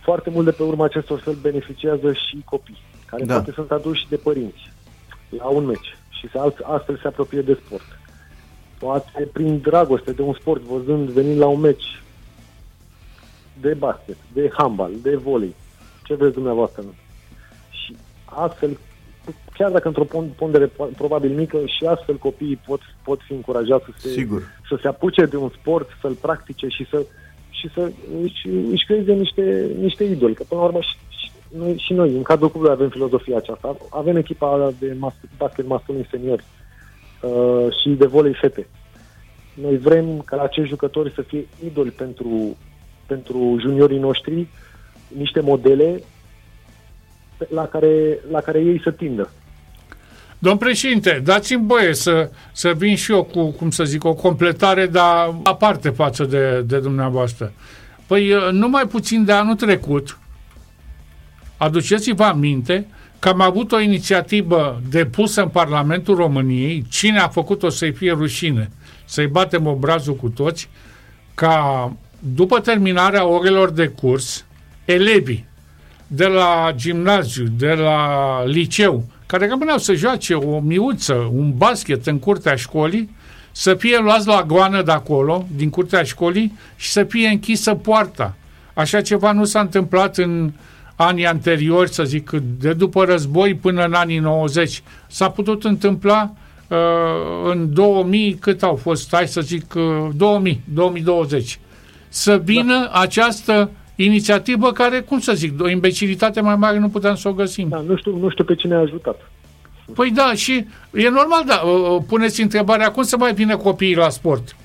foarte 0.00 0.30
mult 0.30 0.44
de 0.44 0.50
pe 0.50 0.62
urma 0.62 0.84
acestor 0.84 1.20
fel 1.20 1.34
beneficiază 1.34 2.12
și 2.12 2.42
copii, 2.44 2.82
care 3.06 3.24
da. 3.24 3.34
poate 3.34 3.50
sunt 3.50 3.70
aduși 3.70 4.08
de 4.08 4.16
părinți 4.16 4.72
la 5.28 5.46
un 5.46 5.64
meci 5.64 5.96
și 6.10 6.28
astfel 6.62 6.98
se 7.02 7.06
apropie 7.06 7.40
de 7.40 7.58
sport 7.64 8.01
poate 8.82 9.28
prin 9.32 9.60
dragoste 9.60 10.12
de 10.12 10.22
un 10.22 10.34
sport, 10.34 10.60
văzând, 10.60 11.08
venind 11.08 11.38
la 11.38 11.46
un 11.46 11.60
meci 11.60 12.02
de 13.60 13.74
basket, 13.74 14.16
de 14.32 14.50
handbal, 14.52 14.90
de 15.02 15.16
volei, 15.16 15.54
ce 16.04 16.14
vreți 16.14 16.34
dumneavoastră. 16.34 16.82
Și 17.70 17.96
astfel, 18.24 18.78
chiar 19.54 19.70
dacă 19.70 19.88
într-o 19.88 20.06
pondere 20.36 20.70
probabil 20.96 21.30
mică, 21.30 21.58
și 21.64 21.84
astfel 21.84 22.16
copiii 22.16 22.60
pot, 22.66 22.80
pot 23.04 23.20
fi 23.20 23.32
încurajați 23.32 23.84
să 23.84 23.90
se, 23.96 24.08
Sigur. 24.08 24.42
să 24.68 24.78
se 24.80 24.88
apuce 24.88 25.24
de 25.24 25.36
un 25.36 25.50
sport, 25.60 25.88
să-l 26.00 26.14
practice 26.14 26.66
și 26.68 26.86
să, 26.90 27.06
și 27.50 27.70
să 27.74 27.90
își, 28.22 28.48
își 28.48 28.84
creeze 28.84 29.12
niște, 29.12 29.70
niște 29.78 30.04
idoli. 30.04 30.34
Că 30.34 30.44
până 30.48 30.60
la 30.60 30.66
urmă 30.66 30.80
și, 30.80 30.96
și, 31.08 31.30
noi, 31.56 31.76
și 31.78 31.92
noi, 31.92 32.16
în 32.16 32.22
cadrul 32.22 32.50
clubului, 32.50 32.74
avem 32.74 32.88
filozofia 32.88 33.36
aceasta. 33.36 33.76
Avem 33.90 34.16
echipa 34.16 34.72
de 34.78 34.96
mas- 34.98 35.36
basket 35.36 35.66
masculin 35.66 36.06
senior. 36.10 36.38
Uh, 36.38 36.61
Uh, 37.22 37.66
și 37.82 37.88
de 37.88 38.06
volei 38.06 38.34
fete. 38.40 38.66
Noi 39.54 39.78
vrem 39.78 40.20
ca 40.24 40.42
acești 40.42 40.70
jucători 40.70 41.12
să 41.14 41.22
fie 41.22 41.46
idoli 41.64 41.90
pentru, 41.90 42.56
pentru 43.06 43.56
juniorii 43.60 43.98
noștri, 43.98 44.46
niște 45.16 45.40
modele 45.40 46.02
la 47.48 47.66
care, 47.66 48.18
la 48.30 48.40
care 48.40 48.60
ei 48.60 48.80
să 48.82 48.90
tindă. 48.90 49.30
Domn 50.38 50.58
președinte, 50.58 51.20
dați-mi 51.24 51.66
voie 51.66 51.94
să, 51.94 52.30
să 52.52 52.72
vin 52.76 52.96
și 52.96 53.12
eu 53.12 53.24
cu, 53.24 53.50
cum 53.50 53.70
să 53.70 53.84
zic, 53.84 54.04
o 54.04 54.14
completare, 54.14 54.86
dar 54.86 55.34
aparte 55.42 55.88
față 55.88 56.24
de, 56.24 56.60
de 56.60 56.78
dumneavoastră. 56.78 57.52
Păi, 58.06 58.32
uh, 58.32 58.48
numai 58.50 58.86
puțin 58.86 59.24
de 59.24 59.32
anul 59.32 59.54
trecut, 59.54 60.18
aduceți-vă 61.56 62.24
aminte 62.24 62.86
că 63.22 63.28
am 63.28 63.40
avut 63.40 63.72
o 63.72 63.80
inițiativă 63.80 64.80
depusă 64.90 65.42
în 65.42 65.48
Parlamentul 65.48 66.14
României, 66.14 66.84
cine 66.88 67.18
a 67.18 67.28
făcut-o 67.28 67.68
să-i 67.68 67.92
fie 67.92 68.12
rușine, 68.12 68.70
să-i 69.04 69.26
batem 69.26 69.66
obrazul 69.66 70.14
cu 70.14 70.28
toți, 70.28 70.68
ca 71.34 71.92
după 72.18 72.60
terminarea 72.60 73.26
orelor 73.26 73.70
de 73.70 73.86
curs, 73.86 74.44
elevii 74.84 75.46
de 76.06 76.26
la 76.26 76.72
gimnaziu, 76.74 77.44
de 77.56 77.72
la 77.72 78.44
liceu, 78.44 79.04
care 79.26 79.48
rămâneau 79.48 79.78
să 79.78 79.94
joace 79.94 80.34
o 80.34 80.60
miuță, 80.60 81.30
un 81.32 81.56
basket 81.56 82.06
în 82.06 82.18
curtea 82.18 82.54
școlii, 82.54 83.14
să 83.52 83.74
fie 83.74 83.98
luați 83.98 84.26
la 84.26 84.42
goană 84.42 84.82
de 84.82 84.92
acolo, 84.92 85.46
din 85.56 85.70
curtea 85.70 86.02
școlii, 86.02 86.58
și 86.76 86.90
să 86.90 87.04
fie 87.04 87.28
închisă 87.28 87.74
poarta. 87.74 88.34
Așa 88.74 89.00
ceva 89.00 89.32
nu 89.32 89.44
s-a 89.44 89.60
întâmplat 89.60 90.16
în 90.16 90.52
anii 90.96 91.26
anteriori, 91.26 91.92
să 91.92 92.04
zic, 92.04 92.30
de 92.60 92.72
după 92.72 93.04
război 93.04 93.54
până 93.54 93.84
în 93.84 93.92
anii 93.92 94.18
90. 94.18 94.82
S-a 95.06 95.30
putut 95.30 95.64
întâmpla 95.64 96.32
uh, 96.68 96.78
în 97.44 97.74
2000, 97.74 98.34
cât 98.34 98.62
au 98.62 98.76
fost, 98.76 99.14
hai 99.14 99.28
să 99.28 99.40
zic, 99.40 99.74
uh, 99.74 100.08
2000, 100.16 100.60
2020. 100.74 101.58
Să 102.08 102.40
vină 102.44 102.88
da. 102.92 103.00
această 103.00 103.70
inițiativă 103.96 104.72
care, 104.72 105.00
cum 105.00 105.20
să 105.20 105.32
zic, 105.32 105.62
o 105.62 105.68
imbecilitate 105.68 106.40
mai 106.40 106.56
mare 106.56 106.78
nu 106.78 106.88
puteam 106.88 107.14
să 107.14 107.28
o 107.28 107.32
găsim. 107.32 107.68
Da, 107.68 107.84
nu 107.86 107.96
știu, 107.96 108.16
nu 108.16 108.28
știu 108.28 108.44
pe 108.44 108.54
cine 108.54 108.74
a 108.74 108.78
ajutat. 108.78 109.30
Păi 109.94 110.10
da, 110.10 110.32
și 110.34 110.66
e 110.92 111.08
normal, 111.08 111.44
da, 111.46 111.62
puneți 112.06 112.42
întrebarea, 112.42 112.90
cum 112.90 113.02
să 113.02 113.16
mai 113.16 113.34
vină 113.34 113.56
copiii 113.56 113.94
la 113.94 114.08
sport? 114.08 114.56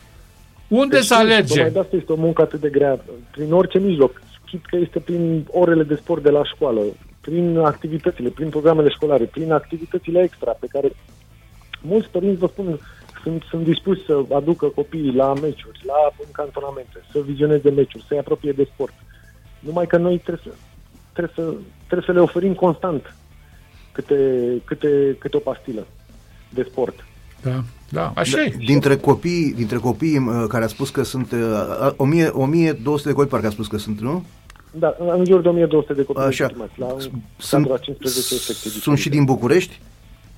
Unde 0.67 0.95
Deci, 0.95 1.05
să 1.05 1.15
alerge? 1.15 1.53
Tocmai 1.53 1.71
de 1.71 1.79
asta 1.79 1.95
este 1.95 2.11
o 2.11 2.15
muncă 2.15 2.41
atât 2.41 2.59
de 2.59 2.69
grea, 2.69 2.99
prin 3.31 3.53
orice 3.53 3.79
mijloc. 3.79 4.21
Chit 4.49 4.65
că 4.65 4.75
este 4.75 4.99
prin 4.99 5.47
orele 5.51 5.83
de 5.83 5.95
sport 5.95 6.23
de 6.23 6.29
la 6.29 6.43
școală, 6.43 6.81
prin 7.21 7.57
activitățile, 7.57 8.29
prin 8.29 8.49
programele 8.49 8.89
școlare, 8.89 9.23
prin 9.23 9.51
activitățile 9.51 10.21
extra 10.21 10.51
pe 10.51 10.67
care 10.67 10.91
mulți 11.81 12.09
părinți, 12.09 12.39
vă 12.39 12.47
spun, 12.47 12.79
sunt, 13.23 13.43
sunt 13.49 13.63
dispuși 13.63 14.05
să 14.05 14.23
aducă 14.33 14.67
copiii 14.67 15.13
la 15.13 15.33
meciuri, 15.33 15.81
la 15.85 16.11
cantonamente, 16.31 17.03
să 17.11 17.19
vizioneze 17.19 17.69
meciuri, 17.69 18.05
să-i 18.07 18.17
apropie 18.17 18.51
de 18.51 18.67
sport. 18.73 18.93
Numai 19.59 19.87
că 19.87 19.97
noi 19.97 20.17
trebuie 20.17 20.43
să, 20.43 20.59
trebuie 21.13 21.33
să, 21.35 21.53
trebuie 21.85 22.05
să 22.05 22.11
le 22.11 22.19
oferim 22.19 22.53
constant 22.53 23.15
câte, 23.91 24.17
câte, 24.65 25.15
câte 25.19 25.37
o 25.37 25.39
pastilă 25.39 25.87
de 26.49 26.63
sport. 26.63 27.05
Da, 27.41 27.63
da, 27.89 28.11
așa 28.15 28.41
e. 28.41 28.55
Dintre 28.65 28.95
copii, 28.95 29.53
dintre 29.55 29.77
copii 29.77 30.17
uh, 30.17 30.45
care 30.47 30.63
a 30.63 30.67
spus 30.67 30.89
că 30.89 31.03
sunt 31.03 31.31
uh, 31.31 31.91
1000, 31.95 32.29
1200 32.33 33.07
de 33.07 33.13
copii 33.13 33.29
parcă 33.29 33.47
a 33.47 33.49
spus 33.49 33.67
că 33.67 33.77
sunt, 33.77 33.99
nu? 33.99 34.25
Da, 34.71 34.95
în 34.99 35.25
jur 35.25 35.41
de 35.41 35.47
1200 35.47 35.93
de 35.93 36.03
copii 36.03 36.23
Așa. 36.23 36.45
legitimați, 36.45 36.73
la 36.79 36.87
Sunt, 37.37 37.63
cadrul 37.63 37.77
a 37.81 37.83
15 37.83 38.35
secții 38.35 38.69
sunt 38.69 38.97
și 38.97 39.09
din 39.09 39.23
București? 39.23 39.79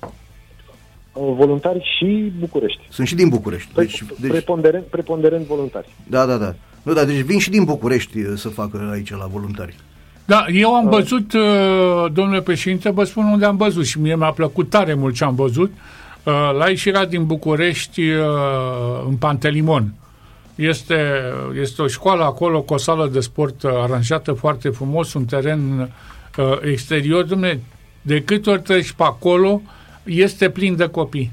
Uh, 0.00 1.32
Voluntari 1.36 1.96
și 1.98 2.32
București. 2.38 2.80
Sunt 2.90 3.06
și 3.06 3.14
din 3.14 3.28
București. 3.28 3.70
Pre- 3.72 3.84
Deci, 3.84 4.04
deci, 4.20 4.30
preponderent, 4.30 4.84
preponderent 4.84 5.46
voluntari. 5.46 5.88
da, 6.06 6.26
da, 6.26 6.36
da. 6.36 6.54
Nu, 6.82 6.92
da, 6.92 7.04
deci 7.04 7.20
vin 7.20 7.38
și 7.38 7.50
din 7.50 7.64
București 7.64 8.18
uh, 8.18 8.32
să 8.36 8.48
facă 8.48 8.88
aici 8.92 9.10
la 9.10 9.26
voluntari. 9.26 9.76
Da, 10.24 10.44
eu 10.52 10.74
am 10.74 10.88
văzut, 10.88 11.32
uh, 11.32 12.12
domnule 12.12 12.40
președinte, 12.40 12.90
vă 12.90 13.04
spun 13.04 13.24
unde 13.24 13.44
am 13.44 13.56
văzut 13.56 13.84
și 13.84 14.00
mie 14.00 14.16
mi-a 14.16 14.32
plăcut 14.32 14.70
tare 14.70 14.94
mult 14.94 15.14
ce 15.14 15.24
am 15.24 15.34
văzut. 15.34 15.70
Uh, 15.70 15.78
La 16.58 16.68
ieșirea 16.68 17.06
din 17.06 17.26
București, 17.26 18.00
uh, 18.02 18.24
în 19.08 19.16
Pantelimon. 19.16 19.94
Este, 20.54 21.22
este 21.60 21.82
o 21.82 21.86
școală 21.86 22.24
acolo 22.24 22.62
cu 22.62 22.74
o 22.74 22.76
sală 22.76 23.06
de 23.06 23.20
sport 23.20 23.62
uh, 23.62 23.70
aranjată 23.74 24.32
foarte 24.32 24.68
frumos, 24.68 25.14
un 25.14 25.24
teren 25.24 25.90
uh, 26.38 26.58
exterior. 26.62 27.26
Dom'le, 27.26 27.58
de 28.02 28.22
câte 28.22 28.50
ori 28.50 28.62
treci 28.62 28.92
pe 28.92 29.02
acolo, 29.02 29.62
este 30.04 30.50
plin 30.50 30.76
de 30.76 30.86
copii. 30.86 31.32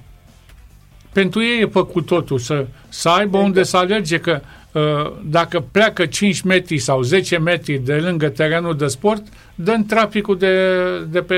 Pentru 1.17 1.43
ei 1.43 1.61
e 1.61 1.65
făcut 1.65 2.05
totul, 2.05 2.39
să, 2.39 2.65
să 2.89 3.09
aibă 3.09 3.37
unde 3.37 3.63
să 3.63 3.77
alerge, 3.77 4.17
că 4.17 4.41
uh, 4.71 4.81
dacă 5.23 5.65
pleacă 5.71 6.05
5 6.05 6.41
metri 6.41 6.77
sau 6.77 7.01
10 7.01 7.37
metri 7.37 7.77
de 7.77 7.93
lângă 7.93 8.29
terenul 8.29 8.77
de 8.77 8.87
sport, 8.87 9.23
dă 9.55 9.77
traficul 9.87 10.37
de, 10.37 10.79
de 11.09 11.21
pe 11.21 11.35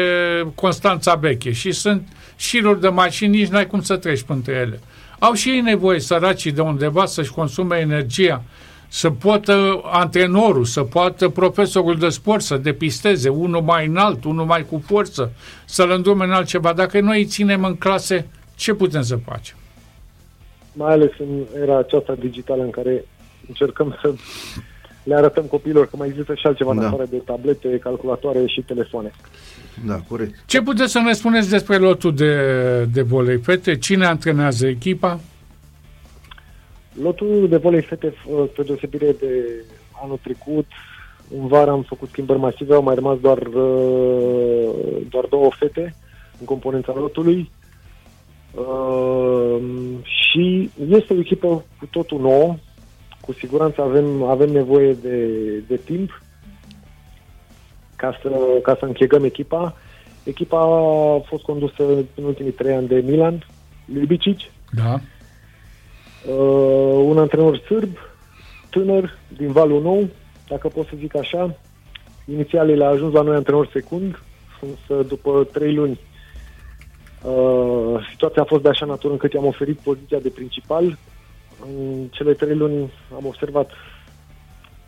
Constanța 0.56 1.16
Beche 1.16 1.52
și 1.52 1.72
sunt 1.72 2.08
șiruri 2.36 2.82
de 2.82 2.88
mașini, 2.88 3.38
nici 3.38 3.48
n-ai 3.48 3.68
cum 3.68 3.82
să 3.82 3.96
treci 3.96 4.24
între 4.28 4.54
ele. 4.54 4.80
Au 5.20 5.34
și 5.34 5.50
ei 5.50 5.60
nevoie, 5.60 6.00
săracii, 6.00 6.52
de 6.52 6.62
undeva 6.62 7.06
să-și 7.06 7.32
consume 7.32 7.78
energia, 7.78 8.44
să 8.88 9.10
poată 9.10 9.82
antrenorul, 9.84 10.66
să 10.66 10.82
poată 10.82 11.30
profesorul 11.30 11.98
de 11.98 12.10
sport 12.10 12.42
să 12.42 12.58
depisteze, 12.58 13.30
unul 13.30 13.62
mai 13.62 13.88
înalt, 13.88 14.24
unul 14.24 14.46
mai 14.46 14.66
cu 14.70 14.84
forță, 14.86 15.32
să-l 15.66 15.92
îndrume 15.92 16.26
în 16.26 16.32
altceva. 16.32 16.74
Dacă 16.74 17.00
noi 17.00 17.18
îi 17.18 17.26
ținem 17.26 17.64
în 17.64 17.76
clase, 17.76 18.28
ce 18.56 18.74
putem 18.74 19.02
să 19.02 19.20
facem? 19.26 19.58
Mai 20.74 20.92
ales 20.92 21.12
în 21.20 21.46
era 21.62 21.78
aceasta 21.78 22.16
digitală 22.20 22.64
în 22.64 22.70
care 22.70 23.06
încercăm 23.48 23.98
să 24.02 24.14
le 25.04 25.16
arătăm 25.16 25.44
copiilor 25.44 25.88
că 25.90 25.96
mai 25.98 26.08
există 26.08 26.34
și 26.34 26.46
altceva 26.48 26.74
Da. 26.74 26.80
în 26.80 26.86
afară 26.86 27.06
de 27.10 27.18
tablete, 27.18 27.78
calculatoare 27.78 28.46
și 28.46 28.62
telefoane. 28.62 29.12
Da, 29.86 29.96
corect. 30.08 30.34
Ce 30.46 30.62
puteți 30.62 30.92
să 30.92 31.00
ne 31.00 31.14
spuneți 31.14 31.50
despre 31.50 31.78
lotul 31.78 32.14
de, 32.16 32.34
de 32.94 33.02
volei 33.02 33.38
fete? 33.38 33.78
Cine 33.78 34.06
antrenează 34.06 34.68
echipa? 34.68 35.20
Lotul 37.02 37.48
de 37.50 37.58
volei 37.58 37.82
fete, 37.82 38.10
f- 38.10 38.56
pe 38.56 38.62
deosebire 38.64 39.16
de 39.20 39.30
anul 40.04 40.20
trecut, 40.24 40.66
în 41.40 41.48
vară 41.48 41.72
am 41.72 41.82
făcut 41.82 42.10
schimbări 42.10 42.40
masive, 42.40 42.74
au 42.74 42.84
mai 42.84 42.96
rămas 42.96 43.20
doar, 43.20 43.38
uh, 43.38 44.70
doar 45.10 45.26
două 45.30 45.50
fete 45.60 45.96
în 46.40 46.46
componența 46.46 46.94
lotului. 46.98 47.52
Uh, 48.54 49.62
și 50.04 50.70
este 50.90 51.14
o 51.14 51.20
echipă 51.20 51.48
cu 51.80 51.86
totul 51.86 52.20
nouă. 52.20 52.56
Cu 53.22 53.34
siguranță 53.34 53.82
avem, 53.82 54.24
avem 54.24 54.50
nevoie 54.50 54.94
de, 54.94 55.28
de 55.68 55.76
timp 55.86 56.22
ca 57.96 58.20
să, 58.22 58.30
ca 58.62 58.76
să 58.80 58.86
închegăm 58.86 59.24
echipa. 59.24 59.76
Echipa 60.24 60.60
a 60.60 61.20
fost 61.28 61.44
condusă 61.44 61.84
în 62.16 62.24
ultimii 62.24 62.52
trei 62.52 62.74
ani 62.74 62.88
de 62.88 63.04
Milan, 63.06 63.46
Lubicic, 63.94 64.40
Da. 64.72 64.94
uh, 66.32 67.04
un 67.06 67.18
antrenor 67.18 67.58
sârb, 67.58 67.98
tânăr, 68.70 69.18
din 69.38 69.52
Valul 69.52 69.82
Nou, 69.82 70.10
dacă 70.48 70.68
pot 70.68 70.88
să 70.88 70.94
zic 70.98 71.16
așa. 71.16 71.56
Inițialele 72.26 72.84
a 72.84 72.88
ajuns 72.90 73.14
la 73.14 73.22
noi 73.22 73.36
antrenor 73.36 73.70
secund, 73.74 74.22
însă 74.62 75.04
după 75.08 75.48
trei 75.52 75.74
luni 75.74 76.00
uh, 77.24 78.08
situația 78.12 78.42
a 78.42 78.46
fost 78.46 78.64
de 78.64 78.70
așa 78.70 78.86
natură 78.86 79.14
încât 79.14 79.34
i-am 79.34 79.46
oferit 79.46 79.78
poziția 79.78 80.20
de 80.20 80.30
principal. 80.30 80.98
În 81.66 82.08
cele 82.12 82.34
trei 82.34 82.56
luni 82.56 82.92
am 83.16 83.26
observat 83.26 83.72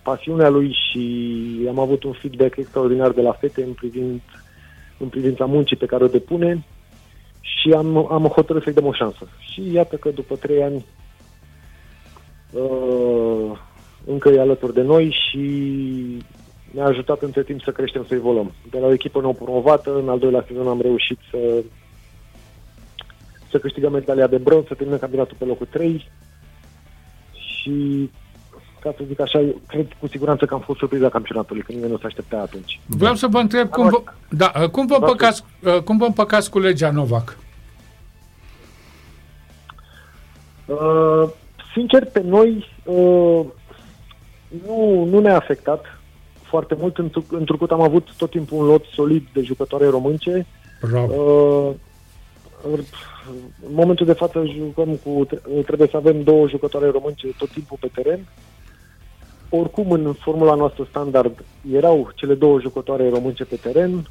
pasiunea 0.04 0.50
lui 0.50 0.78
și 0.90 1.66
am 1.68 1.80
avut 1.80 2.04
un 2.04 2.12
feedback 2.12 2.56
extraordinar 2.56 3.12
de 3.12 3.22
la 3.22 3.32
fete 3.32 3.64
în, 3.64 3.74
privind, 3.74 4.22
în 4.98 5.08
privința 5.08 5.46
muncii 5.46 5.78
pe 5.78 5.86
care 5.86 6.04
o 6.04 6.08
depune 6.08 6.64
și 7.42 7.72
am, 7.72 8.12
am 8.12 8.26
hotărât 8.26 8.64
să-i 8.64 8.74
dăm 8.74 8.86
o 8.86 8.94
șansă. 8.94 9.28
Și 9.40 9.74
iată 9.74 9.96
că 9.96 10.10
după 10.10 10.36
trei 10.36 10.64
ani 10.64 10.86
uh, 12.52 13.58
încă 14.06 14.30
e 14.30 14.40
alături 14.40 14.74
de 14.74 14.82
noi 14.82 15.16
și 15.30 15.40
ne-a 16.72 16.86
ajutat 16.86 17.22
între 17.22 17.44
timp 17.44 17.62
să 17.62 17.72
creștem, 17.72 18.06
să 18.08 18.14
evoluăm. 18.14 18.52
De 18.70 18.80
la 18.80 18.86
o 18.86 18.94
echipă 18.94 19.22
nou 19.22 19.34
promovată, 19.34 19.96
în 19.96 20.10
al 20.10 20.20
doilea 20.20 20.46
sezon 20.48 20.68
am 20.68 20.82
reușit 20.82 21.18
să 21.32 21.64
să 23.52 23.58
câștigăm 23.58 23.92
medalia 23.92 24.28
de 24.28 24.38
bronz, 24.38 24.68
să 24.68 24.74
terminăm 24.74 25.00
campionatul 25.00 25.36
pe 25.40 25.46
locul 25.46 25.68
3 25.70 26.10
și 27.34 28.10
ca 28.80 28.94
să 28.98 29.04
zic 29.08 29.20
așa, 29.20 29.40
eu 29.40 29.62
cred 29.68 29.88
cu 30.00 30.08
siguranță 30.08 30.46
că 30.46 30.54
am 30.54 30.60
fost 30.60 30.80
surpriza 30.80 31.10
campionatului, 31.10 31.62
că 31.62 31.72
nimeni 31.72 31.92
nu 31.92 31.98
se 31.98 32.06
aștepta 32.06 32.38
atunci. 32.38 32.80
Vreau 32.86 33.16
să 33.16 33.28
vă 33.28 33.38
întreb 33.38 33.70
cum 33.70 33.90
vă, 33.90 34.04
da, 34.30 34.52
cum 34.72 34.86
vă, 34.86 34.98
Da, 35.00 35.06
împăcați, 35.06 35.44
cum 35.84 35.98
vă 35.98 36.06
împăcați 36.06 36.50
cu 36.50 36.60
legea 36.60 36.92
Novak? 36.92 37.38
Uh, 40.66 41.30
sincer, 41.74 42.06
pe 42.06 42.22
noi 42.22 42.68
uh, 42.84 43.46
nu, 44.66 45.06
nu 45.10 45.20
ne-a 45.20 45.36
afectat 45.36 45.86
foarte 46.44 46.76
mult, 46.80 46.98
întru- 46.98 47.26
întrucât 47.30 47.72
am 47.72 47.82
avut 47.82 48.08
tot 48.18 48.30
timpul 48.30 48.58
un 48.58 48.66
lot 48.66 48.86
solid 48.86 49.28
de 49.34 49.42
jucătoare 49.42 49.88
românce. 49.88 50.46
Bravo. 50.82 51.14
Uh, 51.14 51.76
în 52.64 52.84
momentul 53.74 54.06
de 54.06 54.14
față 54.14 54.46
jucăm 54.46 55.00
cu, 55.04 55.28
trebuie 55.66 55.88
să 55.88 55.98
avem 55.98 56.24
două 56.24 56.48
jucătoare 56.48 56.90
românce 56.90 57.28
tot 57.38 57.50
timpul 57.50 57.78
pe 57.80 57.90
teren. 57.94 58.28
Oricum, 59.50 59.92
în 59.92 60.14
formula 60.14 60.54
noastră 60.56 60.88
standard 60.90 61.44
erau 61.72 62.12
cele 62.16 62.34
două 62.34 62.60
jucătoare 62.60 63.10
românce 63.10 63.44
pe 63.44 63.56
teren. 63.56 64.08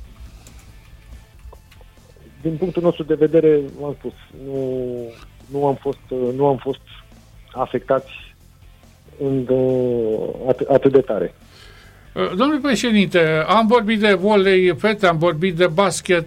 Din 2.43 2.57
punctul 2.57 2.83
nostru 2.83 3.03
de 3.03 3.15
vedere, 3.15 3.61
v-am 3.81 3.95
spus, 3.99 4.13
nu, 4.45 4.95
nu, 5.51 5.67
am, 5.67 5.75
fost, 5.75 6.35
nu 6.37 6.47
am 6.47 6.57
fost 6.57 6.81
afectați 7.53 8.11
în, 9.19 9.47
atât, 10.49 10.69
atât 10.69 10.93
de 10.93 11.01
tare. 11.01 11.35
Domnule 12.13 12.59
președinte, 12.63 13.19
am 13.47 13.67
vorbit 13.67 14.01
de 14.01 14.13
volei 14.13 14.75
fete, 14.77 15.07
am 15.07 15.19
vorbit 15.19 15.57
de 15.57 15.67
basket, 15.67 16.27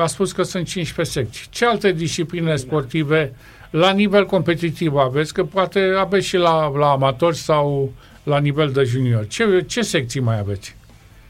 a 0.00 0.06
spus 0.06 0.32
că 0.32 0.42
sunt 0.42 0.66
15 0.66 1.18
secții. 1.18 1.46
Ce 1.50 1.66
alte 1.66 1.92
discipline 1.92 2.56
sportive 2.56 3.32
la 3.70 3.92
nivel 3.92 4.26
competitiv 4.26 4.94
aveți? 4.96 5.34
Că 5.34 5.44
poate 5.44 5.80
aveți 5.98 6.26
și 6.26 6.36
la, 6.36 6.78
la 6.78 6.90
amatori 6.90 7.36
sau 7.36 7.92
la 8.22 8.38
nivel 8.38 8.70
de 8.70 8.82
junior. 8.82 9.26
Ce, 9.26 9.64
ce 9.66 9.80
secții 9.80 10.20
mai 10.20 10.38
aveți? 10.38 10.76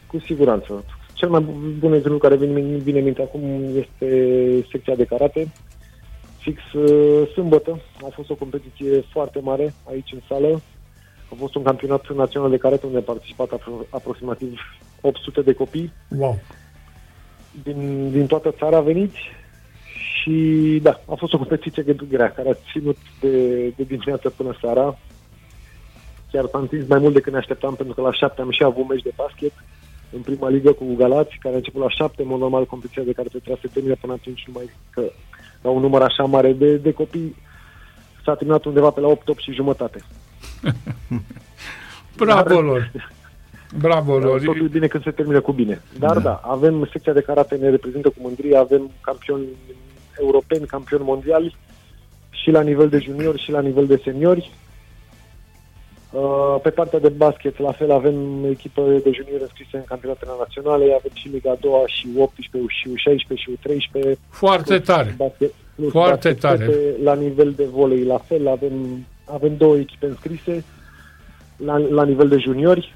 Cu 0.07 0.19
siguranță. 0.19 0.85
Cel 1.13 1.29
mai 1.29 1.41
bun 1.79 1.93
exemplu 1.93 2.19
care 2.19 2.37
vine, 2.37 2.61
vine 2.61 2.99
în 2.99 3.05
minte 3.05 3.23
acum 3.23 3.43
este 3.77 4.67
secția 4.71 4.95
de 4.95 5.05
karate. 5.05 5.53
Fix 6.39 6.73
uh, 6.73 7.29
sâmbătă 7.33 7.81
a 8.05 8.09
fost 8.15 8.31
o 8.31 8.35
competiție 8.35 9.05
foarte 9.11 9.41
mare 9.43 9.75
aici 9.91 10.13
în 10.13 10.21
sală. 10.29 10.61
A 11.33 11.35
fost 11.39 11.55
un 11.55 11.63
campionat 11.63 12.15
național 12.15 12.51
de 12.51 12.57
karate 12.57 12.87
unde 12.87 12.99
a 12.99 13.13
participat 13.13 13.49
apro- 13.49 13.89
aproximativ 13.91 14.61
800 15.01 15.41
de 15.43 15.53
copii. 15.53 15.93
Wow! 16.19 16.39
Din, 17.63 18.11
din 18.11 18.27
toată 18.27 18.55
țara 18.59 18.81
veniți 18.81 19.19
și 20.29 20.79
da, 20.83 21.01
a 21.07 21.15
fost 21.15 21.33
o 21.33 21.37
competiție 21.39 21.97
grea 22.09 22.33
care 22.33 22.49
a 22.49 22.71
ținut 22.73 22.97
de, 23.21 23.67
de 23.69 23.83
dimineață 23.83 24.31
până 24.31 24.57
seara. 24.61 24.99
chiar 26.33 26.47
s-a 26.53 26.59
întins 26.59 26.89
mai 26.89 26.99
mult 26.99 27.15
decât 27.15 27.33
ne 27.33 27.39
așteptam, 27.39 27.75
pentru 27.75 27.95
că 27.95 28.01
la 28.01 28.13
șapte 28.13 28.41
am 28.41 28.51
și 28.51 28.65
avut 28.65 28.83
un 28.83 28.87
meci 28.89 29.03
de 29.03 29.13
basket 29.17 29.53
în 30.13 30.21
prima 30.21 30.49
ligă 30.49 30.73
cu 30.73 30.95
Galați, 30.95 31.37
care 31.41 31.55
a 31.55 31.57
început 31.57 31.83
la 31.83 31.89
șapte, 31.91 32.23
în 32.23 32.29
mod 32.29 32.41
normal 32.41 32.67
competiția 32.67 33.03
de 33.03 33.13
care 33.13 33.29
trebuia 33.29 33.57
să 33.61 33.69
termine 33.73 33.95
până 33.95 34.13
atunci 34.13 34.45
numai 34.47 34.71
că 34.91 35.03
la 35.63 35.71
un 35.71 35.81
număr 35.81 36.03
așa 36.03 36.25
mare 36.25 36.53
de, 36.53 36.77
de 36.77 36.93
copii 36.93 37.37
s-a 38.25 38.35
terminat 38.35 38.65
undeva 38.65 38.91
pe 38.91 39.01
la 39.01 39.09
8, 39.09 39.29
8 39.29 39.43
și 39.43 39.53
jumătate. 39.53 40.01
Bravo 42.17 42.55
Dar, 42.55 42.63
lor! 42.63 42.91
Bravo 43.79 44.19
lor! 44.19 44.41
Totul 44.41 44.65
e 44.65 44.69
bine 44.69 44.87
când 44.87 45.03
se 45.03 45.11
termină 45.11 45.41
cu 45.41 45.53
bine. 45.53 45.83
Dar 45.99 46.15
da. 46.15 46.21
da, 46.21 46.41
avem 46.45 46.89
secția 46.93 47.13
de 47.13 47.21
karate, 47.21 47.57
ne 47.57 47.71
reprezintă 47.71 48.09
cu 48.09 48.17
mândrie, 48.21 48.57
avem 48.57 48.91
campioni 49.01 49.47
europeni, 50.21 50.67
campioni 50.67 51.05
mondiali 51.05 51.57
și 52.31 52.51
la 52.51 52.61
nivel 52.61 52.89
de 52.89 52.99
juniori 52.99 53.43
și 53.43 53.51
la 53.51 53.61
nivel 53.61 53.87
de 53.87 54.01
seniori. 54.05 54.51
Uh, 56.11 56.57
pe 56.63 56.71
partea 56.71 56.99
de 56.99 57.09
basket, 57.09 57.59
la 57.59 57.73
fel, 57.73 57.91
avem 57.91 58.45
echipă 58.51 58.83
de 58.83 59.11
juniori 59.13 59.43
înscrise 59.43 59.77
în 59.77 59.85
campionatele 59.85 60.31
naționale, 60.39 60.85
avem 60.85 61.11
și 61.13 61.29
Liga 61.29 61.57
2 61.61 61.73
și 61.87 62.09
18 62.17 62.75
și 62.79 62.95
16 62.95 63.51
și 63.51 63.59
13 63.63 64.21
Foarte 64.31 64.79
tare. 64.79 65.15
Basket, 65.17 65.53
Foarte 65.91 66.29
basket, 66.29 66.39
tare. 66.39 66.95
La 67.03 67.15
nivel 67.15 67.53
de 67.53 67.65
volei, 67.65 68.05
la 68.05 68.19
fel, 68.19 68.49
avem, 68.49 69.07
avem 69.33 69.57
două 69.57 69.77
echipe 69.77 70.07
înscrise 70.07 70.65
la, 71.57 71.79
la 71.79 72.05
nivel 72.05 72.29
de 72.29 72.39
juniori 72.39 72.95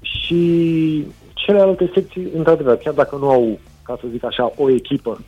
și 0.00 1.06
celelalte 1.34 1.90
secții, 1.94 2.28
într-adevăr, 2.34 2.76
chiar 2.76 2.94
dacă 2.94 3.16
nu 3.16 3.30
au, 3.30 3.58
ca 3.82 3.98
să 4.00 4.06
zic 4.10 4.24
așa, 4.24 4.52
o 4.56 4.70
echipă 4.70 5.20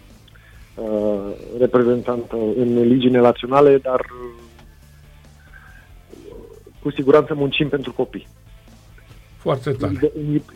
uh, 0.74 1.34
reprezentantă 1.58 2.36
în 2.56 2.80
ligii 2.80 3.10
naționale, 3.10 3.78
dar 3.78 4.06
cu 6.82 6.90
siguranță 6.90 7.34
muncim 7.34 7.68
pentru 7.68 7.92
copii. 7.92 8.26
Foarte 9.36 9.70
tare. 9.70 10.12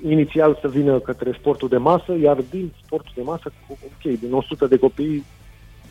Inițial 0.09 0.59
să 0.61 0.69
vină 0.69 0.99
către 0.99 1.37
sportul 1.39 1.69
de 1.69 1.77
masă, 1.77 2.17
iar 2.23 2.37
din 2.51 2.73
sportul 2.85 3.13
de 3.15 3.23
masă, 3.23 3.53
ok, 3.69 4.19
din 4.19 4.33
100 4.33 4.67
de 4.67 4.79
copii, 4.79 5.25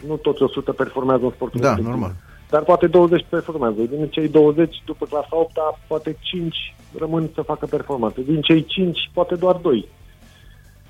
nu 0.07 0.15
toți 0.15 0.41
100 0.41 0.71
performează 0.71 1.23
în 1.23 1.31
sportul 1.31 1.59
da, 1.59 1.73
de 1.73 1.81
Da, 1.81 1.87
normal. 1.87 2.15
Dar 2.53 2.63
poate 2.63 2.87
20 2.87 3.25
performează. 3.29 3.81
Din 3.81 4.07
cei 4.07 4.29
20, 4.29 4.81
după 4.85 5.05
clasa 5.05 5.27
8 5.31 5.51
poate 5.87 6.17
5 6.19 6.75
rămân 6.97 7.29
să 7.33 7.41
facă 7.41 7.65
performanță. 7.65 8.21
Din 8.21 8.41
cei 8.41 8.65
5, 8.65 9.09
poate 9.13 9.35
doar 9.35 9.55
2 9.55 9.87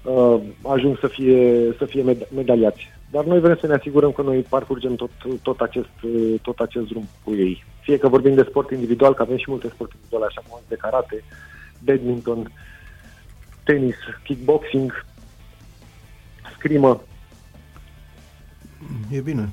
uh, 0.04 0.42
ajung 0.62 0.98
să 1.00 1.08
fie, 1.08 1.74
să 1.78 1.86
fie 1.86 2.04
med- 2.04 2.28
medaliați. 2.36 2.82
Dar 3.12 3.24
noi 3.24 3.40
vrem 3.40 3.58
să 3.60 3.68
ne 3.68 3.74
asigurăm 3.74 4.12
că 4.12 4.22
noi 4.22 4.46
parcurgem 4.50 4.96
tot, 4.96 5.10
tot, 5.42 5.62
acest, 5.62 5.90
tot 6.42 6.60
acest 6.60 6.88
drum 6.88 7.08
cu 7.24 7.34
ei. 7.34 7.64
Fie 7.82 7.98
că 7.98 8.08
vorbim 8.08 8.34
de 8.34 8.46
sport 8.50 8.72
individual, 8.72 9.14
că 9.14 9.22
avem 9.22 9.38
și 9.38 9.50
multe 9.50 9.68
sport 9.68 9.92
individuale, 9.92 10.26
așa 10.26 10.42
cum 10.48 10.60
de 10.68 10.76
karate, 10.76 11.24
badminton, 11.84 12.52
tenis, 13.64 13.96
kickboxing, 14.24 15.06
scrimă. 16.58 17.02
E 19.12 19.22
bine. 19.22 19.50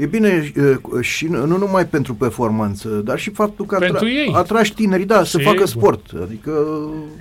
E 0.00 0.06
bine 0.06 0.52
și 1.00 1.26
nu 1.26 1.56
numai 1.56 1.86
pentru 1.86 2.14
performanță, 2.14 2.88
dar 2.88 3.18
și 3.18 3.30
faptul 3.30 3.66
că 3.66 3.76
pentru 3.78 4.06
atra- 4.06 4.08
ei. 4.08 4.32
atragi 4.34 4.74
tinerii, 4.74 5.06
da, 5.06 5.24
să 5.24 5.38
facă 5.38 5.66
sport. 5.66 6.10
Adică... 6.22 6.52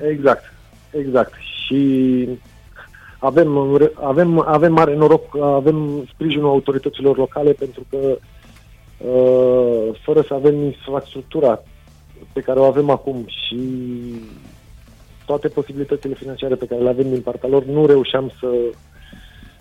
Exact, 0.10 0.44
exact. 0.92 1.34
Și 1.66 2.28
avem, 3.20 3.80
avem, 3.94 4.44
avem 4.48 4.74
mare 4.74 4.96
noroc, 4.96 5.38
avem 5.42 6.08
sprijinul 6.14 6.50
autorităților 6.50 7.18
locale 7.18 7.52
pentru 7.52 7.86
că 7.90 8.18
uh, 8.98 10.00
fără 10.02 10.22
să 10.28 10.34
avem 10.34 10.64
infrastructura 10.64 11.64
pe 12.34 12.42
care 12.42 12.60
o 12.60 12.64
avem 12.64 12.90
acum 12.90 13.26
și 13.28 13.60
toate 15.26 15.48
posibilitățile 15.48 16.14
financiare 16.14 16.56
pe 16.56 16.66
care 16.66 16.82
le 16.82 16.90
avem 16.90 17.10
din 17.10 17.22
partea 17.22 17.50
lor, 17.50 17.66
nu 17.66 17.86
reușeam 17.86 18.32
să, 18.40 18.48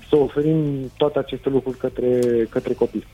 să 0.08 0.16
oferim 0.16 0.90
toate 0.96 1.18
aceste 1.18 1.48
lucruri 1.48 1.76
către, 1.78 2.20
către 2.50 2.72
copii. 2.74 3.06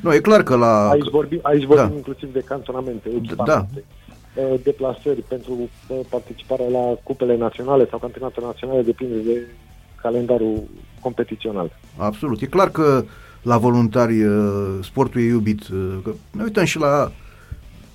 Nu, 0.00 0.14
e 0.14 0.18
clar 0.18 0.42
că 0.42 0.56
la... 0.56 0.88
Aici 0.88 1.10
vorbim, 1.10 1.38
aici 1.42 1.64
vorbim 1.64 1.88
da. 1.88 1.94
inclusiv 1.94 2.32
de 2.32 2.40
cantonamente, 2.40 3.08
da. 3.44 3.66
Uh, 4.34 4.60
deplasări 4.62 5.24
pentru 5.28 5.52
uh, 5.52 5.98
participarea 6.08 6.68
la 6.68 6.94
cupele 7.02 7.36
naționale 7.36 7.86
sau 7.90 7.98
campionate 7.98 8.40
naționale, 8.40 8.82
depinde 8.82 9.14
de 9.14 9.46
calendarul 10.02 10.62
competițional. 11.00 11.70
Absolut. 11.96 12.40
E 12.40 12.46
clar 12.46 12.70
că 12.70 13.04
la 13.42 13.58
voluntari 13.58 14.22
uh, 14.24 14.78
sportul 14.82 15.20
e 15.20 15.24
iubit. 15.24 15.68
Uh, 15.68 15.98
că 16.02 16.10
ne 16.30 16.42
uităm 16.42 16.64
și 16.64 16.78
la 16.78 17.12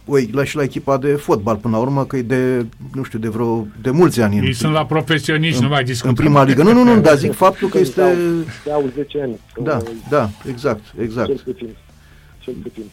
Ui, 0.06 0.30
la 0.34 0.44
și 0.44 0.56
la 0.56 0.64
echipa 0.64 0.98
de 0.98 1.08
fotbal 1.08 1.56
până 1.56 1.76
la 1.76 1.82
urmă, 1.82 2.06
că 2.06 2.18
e 2.18 2.22
de, 2.22 2.66
nu 2.94 3.04
știu, 3.04 3.20
de 3.20 3.28
vreo, 3.28 3.68
de 3.82 3.90
mulți 3.90 4.22
ani. 4.22 4.36
Ei 4.36 4.48
în, 4.48 4.54
sunt 4.54 4.74
la 4.74 4.86
profesioniști, 4.86 5.58
în, 5.58 5.64
nu 5.64 5.70
mai 5.70 5.84
discutăm. 5.84 6.10
În 6.10 6.16
prima 6.16 6.44
ligă. 6.44 6.64
Nu, 6.64 6.74
nu, 6.74 6.84
nu, 6.84 7.02
dar 7.02 7.18
zic 7.18 7.34
faptul 7.34 7.70
că 7.70 7.78
este... 7.78 8.02
Au 8.74 8.92
10 8.96 9.22
ani. 9.22 9.40
Da, 9.64 9.78
da, 10.10 10.30
exact, 10.50 10.84
exact. 11.02 11.28
Cel 11.28 11.42
puțin. 11.46 11.70
Cel 12.40 12.54
puțin. 12.64 12.84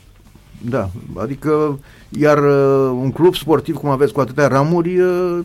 Da, 0.65 0.91
adică, 1.17 1.79
iar 2.09 2.39
uh, 2.39 2.91
un 3.03 3.11
club 3.13 3.35
sportiv, 3.35 3.77
cum 3.77 3.89
aveți 3.89 4.13
cu 4.13 4.21
atâtea 4.21 4.47
ramuri, 4.47 5.01
uh, 5.01 5.39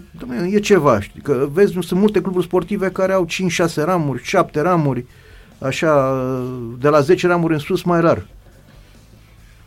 e 0.51 0.59
ceva, 0.59 1.01
știi, 1.01 1.21
că 1.21 1.47
vezi, 1.51 1.75
nu 1.75 1.81
sunt 1.81 1.99
multe 1.99 2.21
cluburi 2.21 2.45
sportive 2.45 2.89
care 2.89 3.13
au 3.13 3.27
5-6 3.71 3.73
ramuri, 3.75 4.23
7 4.23 4.61
ramuri, 4.61 5.05
așa, 5.59 5.93
uh, 5.93 6.73
de 6.79 6.89
la 6.89 6.99
10 6.99 7.27
ramuri 7.27 7.53
în 7.53 7.59
sus, 7.59 7.83
mai 7.83 8.01
rar. 8.01 8.25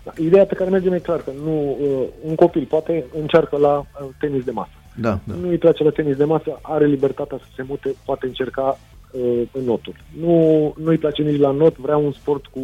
Da, 0.02 0.12
ideea 0.18 0.46
pe 0.46 0.54
care 0.54 0.70
mergem 0.70 0.92
e 0.92 0.98
clar 0.98 1.22
că 1.22 1.30
nu, 1.44 1.76
uh, 1.80 2.06
un 2.22 2.34
copil 2.34 2.64
poate 2.64 3.04
încearcă 3.20 3.56
la 3.56 3.78
uh, 3.78 4.08
tenis 4.18 4.44
de 4.44 4.50
masă. 4.50 4.70
Da, 4.96 5.18
da. 5.24 5.34
Nu 5.34 5.48
îi 5.48 5.58
place 5.58 5.84
la 5.84 5.90
tenis 5.90 6.16
de 6.16 6.24
masă, 6.24 6.58
are 6.62 6.86
libertatea 6.86 7.38
să 7.38 7.44
se 7.56 7.64
mute, 7.68 7.94
poate 8.04 8.26
încerca 8.26 8.78
uh, 9.10 9.42
în 9.52 9.64
notul. 9.64 9.94
Nu, 10.20 10.34
nu 10.76 10.90
îi 10.90 10.98
place 10.98 11.22
nici 11.22 11.40
la 11.40 11.50
not, 11.50 11.76
vrea 11.76 11.96
un 11.96 12.12
sport 12.12 12.46
cu 12.46 12.60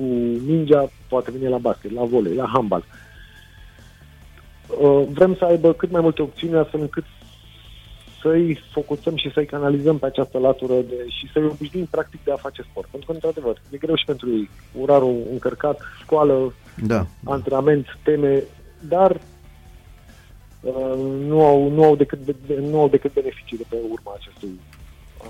mingea, 0.46 0.90
poate 1.09 1.31
veni 1.31 1.51
la 1.51 1.59
basket, 1.59 1.92
la 1.92 2.05
volei, 2.05 2.35
la 2.35 2.51
handbal. 2.53 2.85
Uh, 4.81 5.03
vrem 5.12 5.35
să 5.35 5.44
aibă 5.44 5.72
cât 5.72 5.90
mai 5.90 6.01
multe 6.01 6.22
opțiuni 6.22 6.57
astfel 6.57 6.81
încât 6.81 7.05
să-i 8.27 8.59
focusăm 8.73 9.17
și 9.17 9.31
să-i 9.33 9.47
canalizăm 9.47 9.99
pe 9.99 10.07
această 10.07 10.39
latură 10.39 10.75
de, 10.75 10.99
și 11.09 11.31
să-i 11.33 11.45
obișnuim 11.45 11.87
practic 11.91 12.21
de 12.25 12.33
a 12.33 12.37
face 12.47 12.62
sport. 12.71 12.89
Pentru 12.91 13.09
că, 13.09 13.15
într-adevăr, 13.15 13.62
e 13.71 13.77
greu 13.77 13.97
și 13.97 14.05
pentru 14.05 14.31
ei. 14.31 14.51
Urarul 14.81 15.17
încărcat, 15.31 15.81
școală, 16.03 16.53
da. 16.87 17.07
antrenament, 17.25 17.87
teme, 18.03 18.43
dar 18.89 19.11
uh, 20.61 20.95
nu, 21.27 21.45
au, 21.45 21.71
nu, 21.71 21.85
au 21.85 21.97
decât, 21.97 22.19
nu 22.61 22.81
au 22.81 22.89
decât 22.89 23.12
beneficii 23.12 23.57
de 23.57 23.65
pe 23.69 23.77
urma 23.91 24.12
acestui 24.19 24.61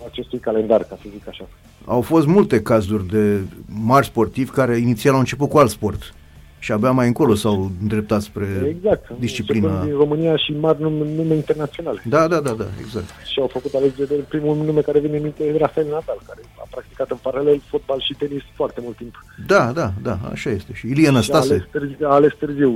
acestui 0.07 0.39
calendar, 0.39 0.83
ca 0.83 0.99
să 1.03 1.09
zic 1.13 1.29
așa. 1.29 1.49
Au 1.85 2.01
fost 2.01 2.27
multe 2.27 2.63
cazuri 2.63 3.07
de 3.07 3.41
mari 3.67 4.07
sportivi 4.07 4.51
care 4.51 4.77
inițial 4.77 5.13
au 5.13 5.19
început 5.19 5.49
cu 5.49 5.59
alt 5.59 5.71
sport 5.71 6.15
și 6.59 6.73
abia 6.73 6.91
mai 6.91 7.07
încolo 7.07 7.35
s-au 7.35 7.71
îndreptat 7.81 8.23
spre 8.23 8.75
exact, 8.77 9.11
disciplina. 9.19 9.85
din 9.85 9.97
România 9.97 10.37
și 10.37 10.53
mari 10.53 10.83
nume, 10.83 11.05
nume 11.17 11.35
internaționale. 11.35 12.03
Da, 12.05 12.29
da, 12.29 12.41
da, 12.41 12.51
da, 12.51 12.65
exact. 12.81 13.09
Și 13.33 13.41
au 13.41 13.47
făcut 13.47 13.75
alegere, 13.75 14.15
primul 14.15 14.57
nume 14.57 14.81
care 14.81 14.99
vine 14.99 15.17
în 15.17 15.23
minte 15.23 15.45
e 15.45 15.59
Rafael 15.59 15.87
Nadal, 15.87 16.21
care 16.27 16.41
a 16.59 16.67
practicat 16.71 17.11
în 17.11 17.17
paralel 17.23 17.63
fotbal 17.69 18.01
și 18.01 18.15
tenis 18.15 18.43
foarte 18.55 18.81
mult 18.83 18.97
timp. 18.97 19.25
Da, 19.47 19.73
da, 19.73 19.93
da, 20.03 20.19
așa 20.33 20.51
este. 20.51 20.73
Și 20.75 20.87
Ilie 20.87 21.11
Năstase. 21.11 21.47
Și 21.47 21.53
a 21.53 21.55
ales, 21.55 21.71
târziu, 21.71 22.07
a 22.09 22.15
ales 22.15 22.33
târziu 22.39 22.73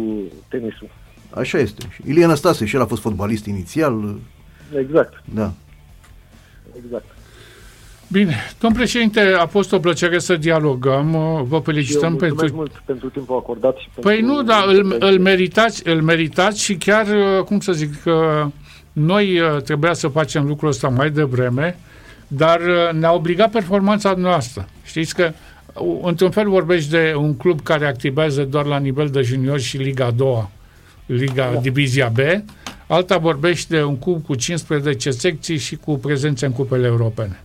tenisul. 0.48 0.88
Așa 1.30 1.58
este. 1.58 1.88
Și 1.90 2.02
Ilie 2.06 2.26
Năstase 2.26 2.64
și 2.64 2.76
el 2.76 2.82
a 2.82 2.86
fost 2.86 3.02
fotbalist 3.02 3.46
inițial. 3.46 4.18
Exact. 4.78 5.22
Da. 5.34 5.52
Exact. 6.84 7.04
Bine, 8.12 8.36
domn 8.60 8.74
președinte, 8.74 9.20
a 9.20 9.46
fost 9.46 9.72
o 9.72 9.78
plăcere 9.78 10.18
să 10.18 10.36
dialogăm. 10.36 11.10
Vă 11.48 11.58
felicităm 11.58 12.10
Eu 12.10 12.16
pentru... 12.16 12.48
mult 12.54 12.82
pentru 12.84 13.08
timpul 13.08 13.36
acordat. 13.36 13.76
Și 13.76 13.88
păi 14.00 14.14
pentru 14.16 14.34
nu, 14.34 14.42
dar 14.42 14.64
îl, 14.66 14.96
îl, 14.98 15.18
meritați, 15.18 15.88
îl 15.88 16.02
meritați 16.02 16.62
și 16.62 16.74
chiar, 16.74 17.06
cum 17.44 17.60
să 17.60 17.72
zic, 17.72 18.02
că 18.02 18.46
noi 18.92 19.40
uh, 19.40 19.62
trebuia 19.62 19.92
să 19.92 20.08
facem 20.08 20.46
lucrul 20.46 20.68
ăsta 20.68 20.88
mai 20.88 21.10
devreme, 21.10 21.78
dar 22.28 22.60
uh, 22.60 22.92
ne-a 22.92 23.12
obligat 23.12 23.50
performanța 23.50 24.12
noastră. 24.12 24.68
Știți 24.84 25.14
că, 25.14 25.32
uh, 25.74 25.98
într-un 26.02 26.30
fel, 26.30 26.48
vorbești 26.48 26.90
de 26.90 27.14
un 27.16 27.36
club 27.36 27.60
care 27.62 27.86
activează 27.86 28.42
doar 28.42 28.64
la 28.64 28.78
nivel 28.78 29.08
de 29.08 29.20
junior 29.22 29.60
și 29.60 29.76
Liga 29.76 30.10
2, 30.10 30.48
Liga 31.06 31.50
da. 31.52 31.60
Divizia 31.60 32.08
B, 32.08 32.18
alta 32.86 33.18
vorbești 33.18 33.70
de 33.70 33.82
un 33.82 33.98
club 33.98 34.24
cu 34.24 34.34
15 34.34 35.10
secții 35.10 35.58
și 35.58 35.76
cu 35.76 35.98
prezență 35.98 36.46
în 36.46 36.52
cupele 36.52 36.86
europene. 36.86 37.40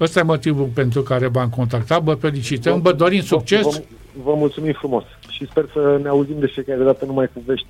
Ăsta 0.00 0.20
e 0.20 0.22
motivul 0.22 0.70
pentru 0.74 1.02
care 1.02 1.26
v-am 1.26 1.48
contactat. 1.48 2.02
Vă 2.02 2.14
felicităm, 2.14 2.80
vă 2.80 2.92
dorim 2.92 3.22
succes. 3.22 3.62
Vă, 3.62 3.82
vă 4.22 4.34
mulțumim 4.36 4.72
frumos 4.72 5.04
și 5.28 5.46
sper 5.50 5.64
să 5.72 5.98
ne 6.02 6.08
auzim 6.08 6.36
de 6.38 6.46
fiecare 6.46 6.84
dată 6.84 7.04
numai 7.04 7.30
cu 7.34 7.42
vești, 7.46 7.66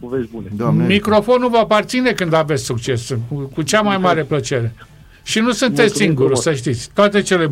cu 0.00 0.06
vești 0.06 0.30
bune. 0.30 0.46
Doamne. 0.56 0.86
Microfonul 0.86 1.50
vă 1.50 1.56
aparține 1.56 2.12
când 2.12 2.32
aveți 2.32 2.64
succes, 2.64 3.14
cu, 3.28 3.50
cu 3.54 3.62
cea 3.62 3.80
mai 3.80 3.98
mare 3.98 4.22
plăcere. 4.24 4.74
Și 5.22 5.38
nu 5.38 5.50
sunteți 5.50 5.96
singurul, 5.96 6.36
să 6.36 6.54
știți. 6.54 6.90
Toate 6.94 7.22
cele 7.22 7.38
bune. 7.38 7.48